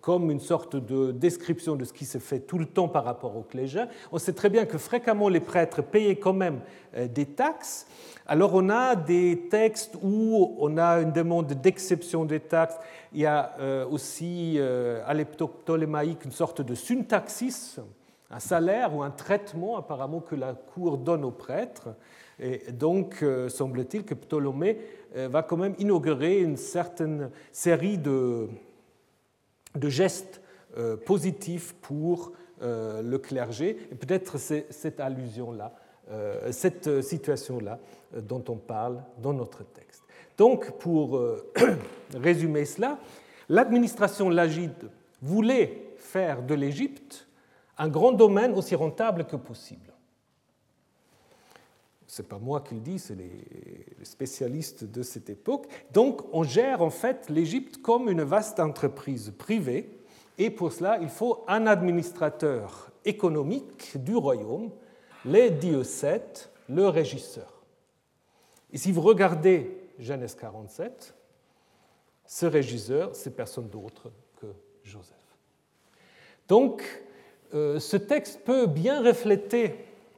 [0.00, 3.36] comme une sorte de description de ce qui se fait tout le temps par rapport
[3.36, 3.84] aux clergés.
[4.12, 6.60] On sait très bien que fréquemment les prêtres payaient quand même
[6.96, 7.86] euh, des taxes.
[8.26, 12.76] Alors on a des textes où on a une demande d'exception des taxes.
[13.12, 17.80] Il y a euh, aussi à l'époque ptolémaïque une sorte de syntaxis,
[18.30, 21.88] un salaire ou un traitement apparemment que la cour donne aux prêtres.
[22.38, 24.78] Et donc, semble-t-il que Ptolémée
[25.14, 28.48] va quand même inaugurer une certaine série de,
[29.74, 30.40] de gestes
[30.76, 33.76] euh, positifs pour euh, le clergé.
[33.90, 35.74] Et peut-être cette allusion-là,
[36.10, 37.78] euh, cette situation-là
[38.16, 40.02] dont on parle dans notre texte.
[40.36, 41.20] Donc, pour
[42.14, 42.98] résumer cela,
[43.48, 44.90] l'administration lagide
[45.20, 47.26] voulait faire de l'Égypte
[47.78, 49.89] un grand domaine aussi rentable que possible.
[52.10, 53.46] Ce n'est pas moi qui le dis, c'est les
[54.02, 55.68] spécialistes de cette époque.
[55.92, 59.88] Donc on gère en fait l'Égypte comme une vaste entreprise privée,
[60.36, 64.72] et pour cela il faut un administrateur économique du royaume,
[65.24, 67.62] les diocètes, le régisseur.
[68.72, 71.14] Et si vous regardez Genèse 47,
[72.26, 74.46] ce régisseur, c'est personne d'autre que
[74.82, 75.14] Joseph.
[76.48, 76.82] Donc,
[77.54, 79.76] euh, ce texte peut bien refléter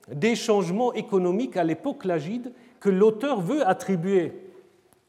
[0.09, 4.33] des changements économiques à l'époque lagide que l'auteur veut attribuer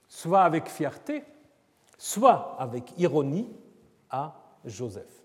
[0.07, 1.23] soit avec fierté,
[1.97, 3.49] soit avec ironie
[4.09, 4.35] à
[4.65, 5.23] Joseph.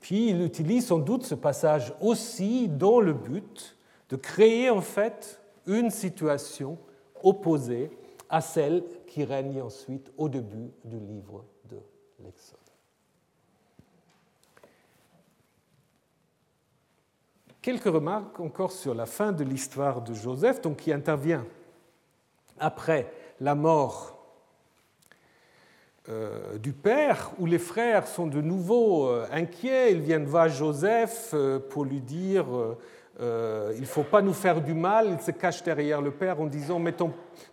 [0.00, 3.76] Puis il utilise sans doute ce passage aussi dans le but
[4.10, 6.78] de créer en fait une situation
[7.22, 7.90] opposée
[8.28, 11.78] à celle qui règne ensuite au début du livre de
[12.22, 12.67] l'Exode.
[17.60, 21.44] Quelques remarques encore sur la fin de l'histoire de Joseph, donc qui intervient
[22.60, 24.16] après la mort
[26.08, 29.92] euh, du père, où les frères sont de nouveau euh, inquiets.
[29.92, 32.46] Ils viennent voir Joseph euh, pour lui dire
[33.20, 35.08] il ne faut pas nous faire du mal.
[35.10, 36.94] Ils se cachent derrière le père en disant mais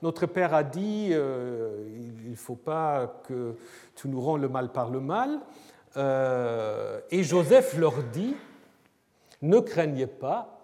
[0.04, 3.56] notre père a dit il ne faut pas que
[3.96, 5.40] tu nous rends le mal par le mal.
[7.10, 8.36] et Joseph leur dit
[9.46, 10.60] ne craignez pas,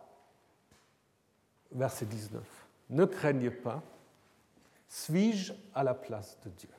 [1.72, 2.42] verset 19,
[2.90, 3.82] ne craignez pas,
[4.88, 6.70] suis-je à la place de Dieu?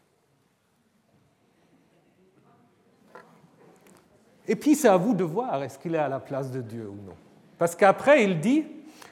[4.49, 6.89] Et puis c'est à vous de voir est-ce qu'il est à la place de Dieu
[6.89, 7.15] ou non.
[7.57, 8.67] Parce qu'après il dit,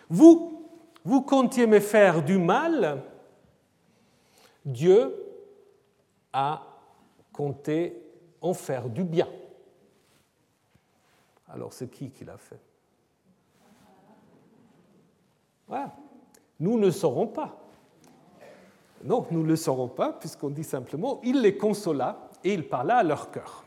[0.09, 0.69] vous,
[1.05, 3.03] vous comptiez me faire du mal,
[4.65, 5.15] Dieu
[6.33, 6.67] a
[7.33, 8.03] compté
[8.41, 9.29] en faire du bien.
[11.49, 12.61] Alors c'est qui qui l'a fait?
[16.59, 17.57] Nous ne saurons pas.
[19.03, 22.99] Non, nous ne le saurons pas, puisqu'on dit simplement il les consola et il parla
[22.99, 23.65] à leur cœur.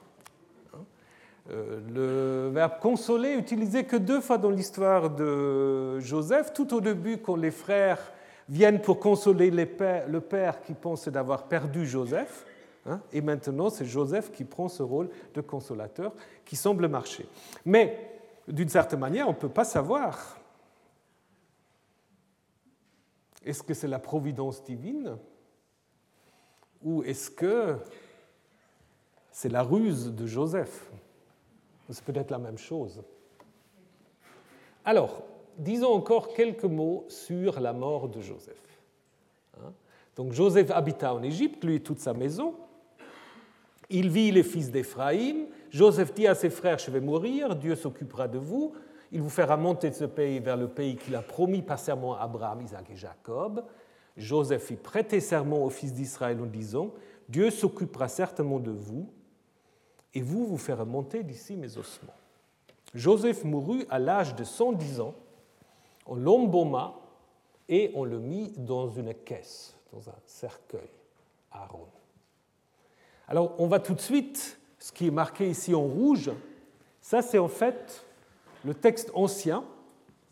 [1.51, 7.17] Euh, le verbe consoler utilisé que deux fois dans l'histoire de Joseph, tout au début
[7.17, 7.99] quand les frères
[8.47, 12.45] viennent pour consoler le père qui pense d'avoir perdu Joseph,
[12.85, 16.13] hein, et maintenant c'est Joseph qui prend ce rôle de consolateur
[16.45, 17.27] qui semble marcher.
[17.65, 18.11] Mais
[18.47, 20.37] d'une certaine manière, on ne peut pas savoir
[23.45, 25.17] est-ce que c'est la providence divine
[26.83, 27.77] ou est-ce que
[29.31, 30.91] c'est la ruse de Joseph?
[31.89, 33.01] C'est peut-être la même chose.
[34.85, 35.23] Alors,
[35.57, 38.81] disons encore quelques mots sur la mort de Joseph.
[39.57, 39.73] Hein?
[40.15, 42.55] Donc Joseph habita en Égypte, lui et toute sa maison.
[43.89, 45.47] Il vit les fils d'Éphraïm.
[45.69, 48.73] Joseph dit à ses frères, je vais mourir, Dieu s'occupera de vous
[49.13, 52.15] il vous fera monter de ce pays vers le pays qu'il a promis par serment
[52.15, 53.63] à Abraham, Isaac et Jacob.
[54.17, 56.91] Joseph fit prêter serment aux fils d'Israël en disant
[57.29, 59.07] Dieu s'occupera certainement de vous
[60.15, 62.13] et vous vous ferez monter d'ici mes ossements.
[62.95, 65.13] Joseph mourut à l'âge de 110 ans,
[66.07, 66.95] on l'embauma
[67.69, 70.89] et on le mit dans une caisse, dans un cercueil,
[71.51, 71.87] Aaron.
[73.27, 76.31] Alors on va tout de suite, ce qui est marqué ici en rouge,
[76.99, 78.03] ça c'est en fait
[78.63, 79.63] le texte ancien.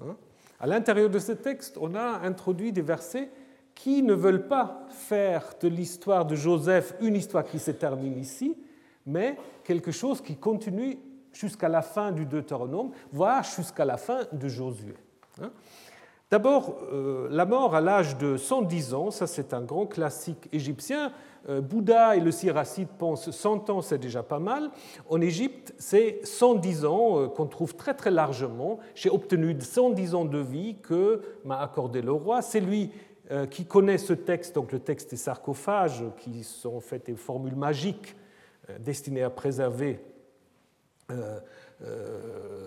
[0.01, 0.15] Hein.
[0.59, 3.29] À l'intérieur de ce texte, on a introduit des versets
[3.75, 8.55] qui ne veulent pas faire de l'histoire de Joseph une histoire qui se termine ici,
[9.05, 10.99] mais quelque chose qui continue
[11.33, 14.95] jusqu'à la fin du Deutéronome, voire jusqu'à la fin de Josué.
[16.31, 21.11] D'abord, euh, la mort à l'âge de 110 ans, ça c'est un grand classique égyptien.
[21.49, 24.71] Euh, Bouddha et le Siracide pensent 100 ans, c'est déjà pas mal.
[25.09, 28.79] En Égypte, c'est 110 ans euh, qu'on trouve très très largement.
[28.95, 32.41] J'ai obtenu 110 ans de vie que m'a accordé le roi.
[32.41, 32.91] C'est lui
[33.49, 37.55] qui connaît ce texte, donc le texte des sarcophages, qui sont en fait des formules
[37.55, 38.17] magiques
[38.79, 40.01] destinées à préserver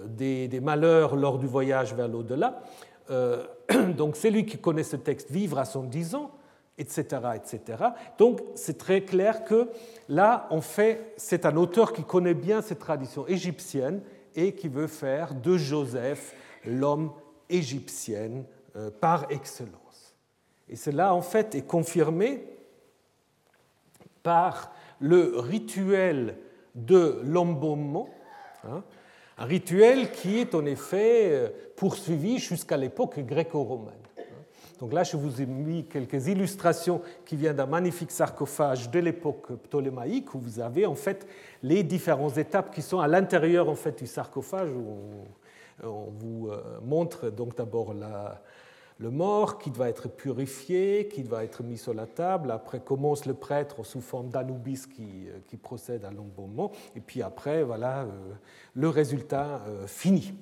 [0.06, 2.62] des malheurs lors du voyage vers l'au-delà.
[3.10, 3.46] Euh,
[3.96, 6.30] donc c'est lui qui connaît ce texte, vivre à 110 ans,
[6.78, 7.04] etc.
[7.34, 7.84] etc.
[8.18, 9.68] Donc c'est très clair que
[10.08, 14.02] là, en fait, c'est un auteur qui connaît bien cette tradition égyptienne
[14.34, 16.34] et qui veut faire de Joseph
[16.64, 17.12] l'homme
[17.48, 18.44] égyptien
[18.76, 20.14] euh, par excellence.
[20.68, 22.44] Et cela, en fait, est confirmé
[24.22, 26.38] par le rituel
[26.74, 28.08] de l'embaumement.
[28.64, 28.82] Hein,
[29.38, 33.94] un rituel qui est en effet euh, poursuivi jusqu'à l'époque gréco-romaine.
[34.80, 39.52] Donc là, je vous ai mis quelques illustrations qui viennent d'un magnifique sarcophage de l'époque
[39.62, 41.26] ptolémaïque où vous avez en fait
[41.62, 45.24] les différentes étapes qui sont à l'intérieur en fait du sarcophage où
[45.82, 48.42] on vous euh, montre donc d'abord la,
[48.98, 52.50] le mort qui doit être purifié, qui doit être mis sur la table.
[52.50, 56.70] Après commence le prêtre sous forme d'anubis qui, euh, qui, procède à l'embaumement.
[56.94, 58.32] Et puis après, voilà euh,
[58.74, 60.34] le résultat euh, fini.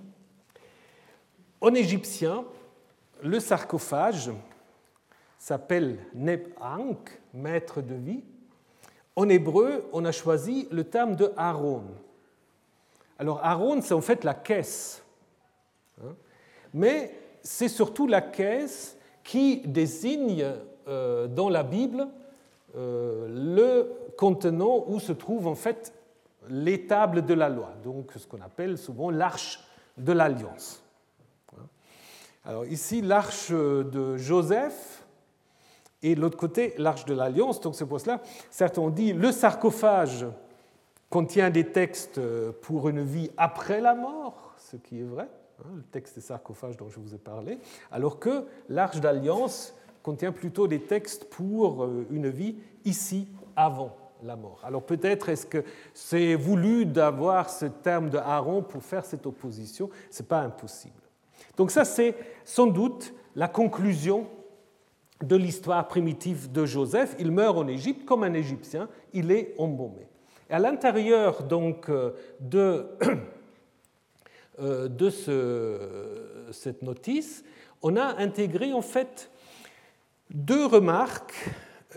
[1.61, 2.45] En égyptien,
[3.23, 4.31] le sarcophage
[5.39, 8.23] s'appelle Neb Ankh, maître de vie.
[9.17, 11.85] En hébreu, on a choisi le terme de Aaron.
[13.19, 15.03] Alors Aaron, c'est en fait la caisse.
[16.03, 16.15] Hein.
[16.75, 20.47] Mais c'est surtout la caisse qui désigne
[20.89, 22.09] euh, dans la Bible
[22.77, 25.93] euh, le contenant où se trouve en fait
[26.49, 29.61] les tables de la loi, donc ce qu'on appelle souvent l'arche
[29.97, 30.83] de l'alliance.
[32.45, 35.05] Alors ici, l'arche de Joseph
[36.03, 37.61] et l'autre côté, l'arche de l'alliance.
[37.61, 38.21] Donc c'est pour cela,
[38.51, 40.27] certains ont dit, le sarcophage
[41.09, 42.21] contient des textes
[42.63, 45.29] pour une vie après la mort, ce qui est vrai.
[45.65, 47.59] Hein, le texte des sarcophages dont je vous ai parlé,
[47.91, 54.37] alors que l'Arche d'Alliance contient plutôt des textes pour euh, une vie ici, avant la
[54.37, 54.61] mort.
[54.65, 59.91] Alors peut-être est-ce que c'est voulu d'avoir ce terme de Aaron pour faire cette opposition,
[60.11, 60.95] ce n'est pas impossible.
[61.57, 64.27] Donc ça c'est sans doute la conclusion
[65.23, 67.15] de l'histoire primitive de Joseph.
[67.19, 70.09] Il meurt en Égypte comme un Égyptien, il est embaumé.
[70.51, 72.13] À l'intérieur donc euh,
[74.59, 77.45] de Euh, de cette notice,
[77.83, 79.31] on a intégré en fait
[80.31, 81.51] deux remarques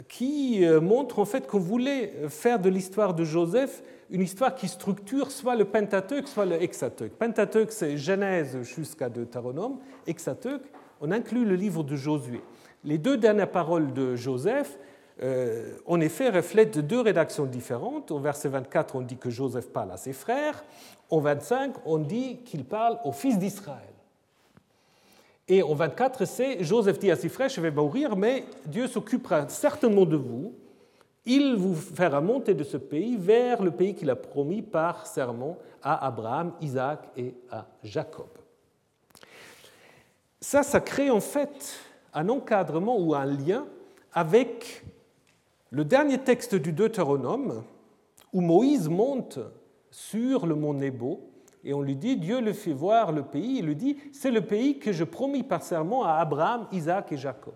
[0.08, 4.68] qui euh, montrent en fait qu'on voulait faire de l'histoire de Joseph une histoire qui
[4.68, 7.14] structure soit le Pentateuque, soit le Hexateuque.
[7.14, 9.80] Pentateuque, c'est Genèse jusqu'à Deutéronome.
[10.06, 10.64] Hexateuque,
[11.01, 12.41] on inclut le livre de Josué.
[12.84, 14.78] Les deux dernières paroles de Joseph,
[15.22, 18.11] en effet, reflètent deux rédactions différentes.
[18.11, 20.63] Au verset 24, on dit que Joseph parle à ses frères.
[21.09, 23.95] Au 25, on dit qu'il parle aux fils d'Israël.
[25.47, 29.47] Et au 24, c'est Joseph dit à ses frères, je vais mourir, mais Dieu s'occupera
[29.47, 30.53] certainement de vous.
[31.26, 35.57] Il vous fera monter de ce pays vers le pays qu'il a promis par serment
[35.82, 38.28] à Abraham, Isaac et à Jacob.
[40.39, 41.80] Ça, ça crée en fait
[42.13, 43.66] un encadrement ou un lien
[44.13, 44.84] avec
[45.76, 47.62] le dernier texte du Deutéronome,
[48.32, 49.40] où Moïse monte
[49.92, 51.20] sur le mont Nebo,
[51.66, 54.40] et on lui dit, Dieu le fait voir le pays, il lui dit, c'est le
[54.40, 57.56] pays que je promis par serment à Abraham, Isaac et Jacob.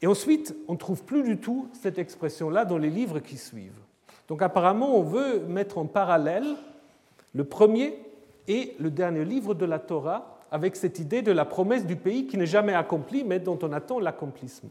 [0.00, 3.82] Et ensuite, on ne trouve plus du tout cette expression-là dans les livres qui suivent.
[4.28, 6.54] Donc apparemment, on veut mettre en parallèle
[7.34, 7.98] le premier
[8.46, 12.28] et le dernier livre de la Torah avec cette idée de la promesse du pays
[12.28, 14.70] qui n'est jamais accomplie, mais dont on attend l'accomplissement.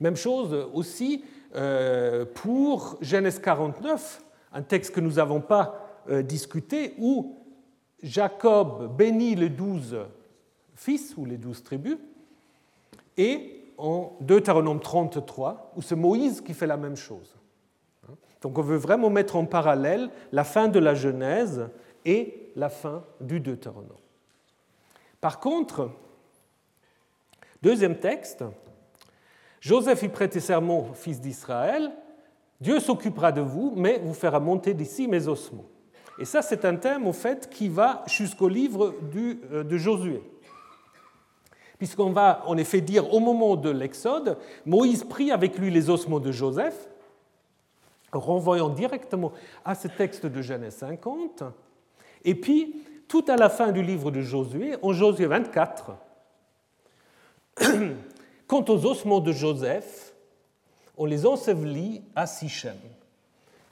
[0.00, 1.24] Même chose aussi
[1.54, 4.22] euh, pour Genèse 49,
[4.52, 7.36] un texte que nous n'avons pas euh, discuté, où
[8.02, 9.96] Jacob bénit les douze
[10.74, 11.98] fils ou les douze tribus,
[13.16, 17.36] et en Deutéronome 33, où c'est Moïse qui fait la même chose.
[18.40, 21.68] Donc on veut vraiment mettre en parallèle la fin de la Genèse
[22.04, 23.92] et la fin du Deutéronome.
[25.20, 25.90] Par contre,
[27.62, 28.44] deuxième texte,
[29.60, 31.92] Joseph y prêtait serment, fils d'Israël,
[32.60, 35.66] Dieu s'occupera de vous, mais vous fera monter d'ici mes ossements.
[36.18, 40.22] Et ça, c'est un thème, au fait, qui va jusqu'au livre euh, de Josué.
[41.78, 44.36] Puisqu'on va en effet dire au moment de l'Exode,
[44.66, 46.88] Moïse prit avec lui les ossements de Joseph,
[48.12, 49.32] renvoyant directement
[49.64, 51.44] à ce texte de Genèse 50.
[52.24, 55.92] Et puis, tout à la fin du livre de Josué, en Josué 24,
[58.50, 60.12] quant aux ossements de Joseph,
[60.96, 62.76] on les ensevelit à Sichem.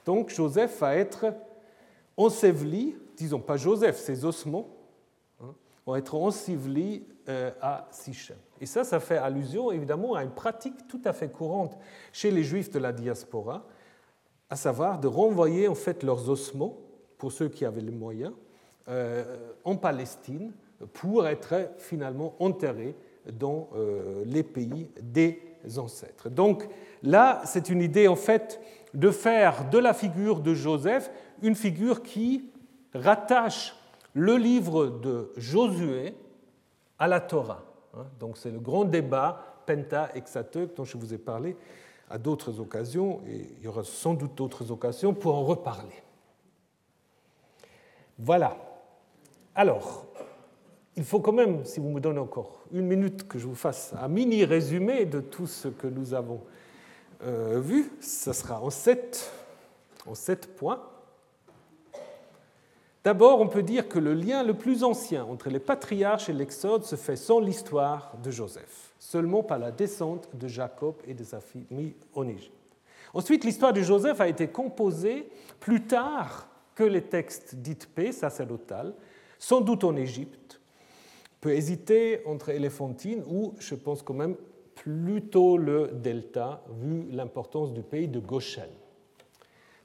[0.05, 1.33] Donc Joseph va être
[2.15, 4.69] enseveli, disons pas Joseph, ses ossements,
[5.41, 5.53] hein,
[5.85, 8.37] vont être ensevelis euh, à Sichem.
[8.61, 11.77] Et ça, ça fait allusion évidemment à une pratique tout à fait courante
[12.13, 13.65] chez les juifs de la diaspora,
[14.49, 16.77] à savoir de renvoyer en fait leurs ossements,
[17.17, 18.31] pour ceux qui avaient les moyens,
[18.87, 20.53] euh, en Palestine
[20.93, 22.95] pour être finalement enterrés
[23.31, 25.39] dans euh, les pays des
[25.77, 26.29] ancêtres.
[26.29, 26.67] Donc
[27.03, 28.59] là, c'est une idée en fait
[28.93, 31.11] de faire de la figure de Joseph
[31.41, 32.49] une figure qui
[32.93, 33.75] rattache
[34.13, 36.15] le livre de Josué
[36.97, 37.63] à la Torah.
[37.95, 38.05] Hein.
[38.19, 41.55] Donc c'est le grand débat Penta-Hexateuch dont je vous ai parlé
[42.09, 46.01] à d'autres occasions, et il y aura sans doute d'autres occasions pour en reparler.
[48.17, 48.57] Voilà.
[49.53, 50.05] Alors,
[50.95, 53.93] il faut quand même, si vous me donnez encore une minute, que je vous fasse
[53.99, 56.41] un mini résumé de tout ce que nous avons
[57.23, 57.91] euh, vu.
[58.01, 59.31] Ce sera en sept,
[60.05, 60.81] en sept points.
[63.03, 66.83] D'abord, on peut dire que le lien le plus ancien entre les patriarches et l'Exode
[66.83, 71.39] se fait sans l'histoire de Joseph, seulement par la descente de Jacob et de sa
[71.39, 72.53] famille en Égypte.
[73.13, 78.93] Ensuite, l'histoire de Joseph a été composée plus tard que les textes d'Itpé, sacerdotal,
[79.37, 80.38] sans doute en Égypte.
[81.41, 84.35] Peut hésiter entre Éléphantine ou, je pense quand même,
[84.75, 88.69] plutôt le delta, vu l'importance du pays de Goshen.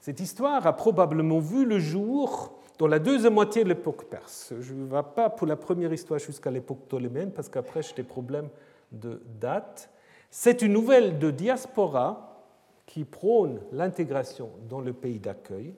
[0.01, 4.53] Cette histoire a probablement vu le jour dans la deuxième moitié de l'époque perse.
[4.59, 8.03] Je ne vais pas pour la première histoire jusqu'à l'époque ptoléméenne, parce qu'après j'ai des
[8.03, 8.49] problèmes
[8.91, 9.89] de date.
[10.29, 12.43] C'est une nouvelle de diaspora
[12.85, 15.73] qui prône l'intégration dans le pays d'accueil.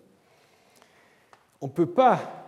[1.61, 2.46] On ne peut pas,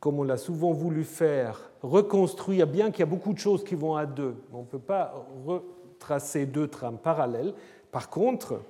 [0.00, 3.74] comme on l'a souvent voulu faire, reconstruire, bien qu'il y a beaucoup de choses qui
[3.74, 7.52] vont à deux, on ne peut pas retracer deux trames parallèles.
[7.92, 8.60] Par contre,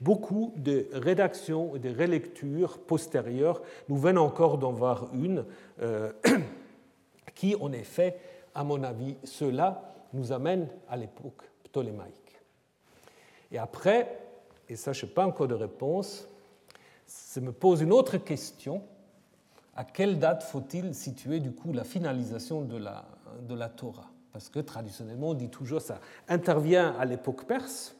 [0.00, 3.62] beaucoup de rédactions et de relectures postérieures.
[3.88, 5.44] Nous venons encore d'en voir une
[5.82, 6.12] euh,
[7.34, 8.18] qui, en effet,
[8.54, 12.14] à mon avis, cela nous amène à l'époque ptolémaïque.
[13.52, 14.18] Et après,
[14.68, 16.26] et ça je n'ai pas encore de réponse,
[17.06, 18.82] ça me pose une autre question.
[19.74, 23.04] À quelle date faut-il situer du coup la finalisation de la,
[23.42, 24.10] de la Torah?
[24.32, 27.96] Parce que traditionnellement on dit toujours ça intervient à l'époque perse,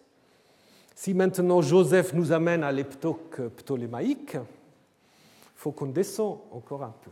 [0.95, 4.41] si maintenant Joseph nous amène à l'époque ptolémaïque, il
[5.57, 7.11] faut qu'on descende encore un peu.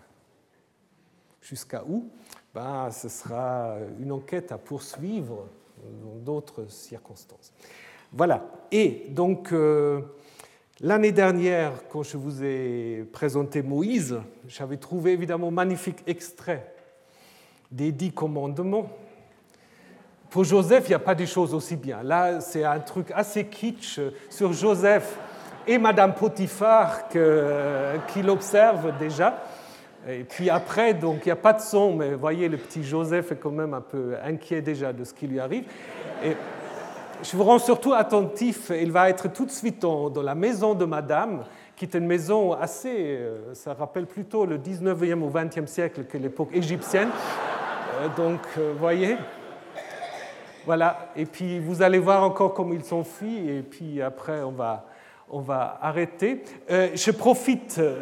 [1.41, 2.11] Jusqu'à où?
[2.55, 5.47] Ben, Ce sera une enquête à poursuivre
[6.03, 7.53] dans d'autres circonstances.
[8.13, 8.45] Voilà.
[8.71, 10.03] Et donc, euh,
[10.81, 16.75] l'année dernière, quand je vous ai présenté Moïse, j'avais trouvé évidemment magnifique extrait
[17.71, 18.89] des dix commandements
[20.31, 22.03] pour Joseph, il n'y a pas des choses aussi bien.
[22.03, 23.99] Là, c'est un truc assez kitsch
[24.29, 25.17] sur Joseph
[25.67, 29.43] et Madame Potiphar qu'il observe déjà.
[30.07, 33.33] Et puis après, donc il n'y a pas de son, mais voyez, le petit Joseph
[33.33, 35.65] est quand même un peu inquiet déjà de ce qui lui arrive.
[37.23, 40.85] Je vous rends surtout attentif, il va être tout de suite dans, la maison de
[40.85, 41.45] Madame,
[41.77, 46.19] qui est une maison assez, euh, ça rappelle plutôt le 19e ou 20e siècle que
[46.19, 47.09] l'époque égyptienne.
[48.01, 49.17] Euh, donc, euh, vous voyez,
[50.69, 54.85] voilà, et puis vous allez voir encore comme ils fuis, et puis après on va,
[55.31, 56.43] on va arrêter.
[56.71, 57.77] Euh, je profite.
[57.79, 57.97] Euh,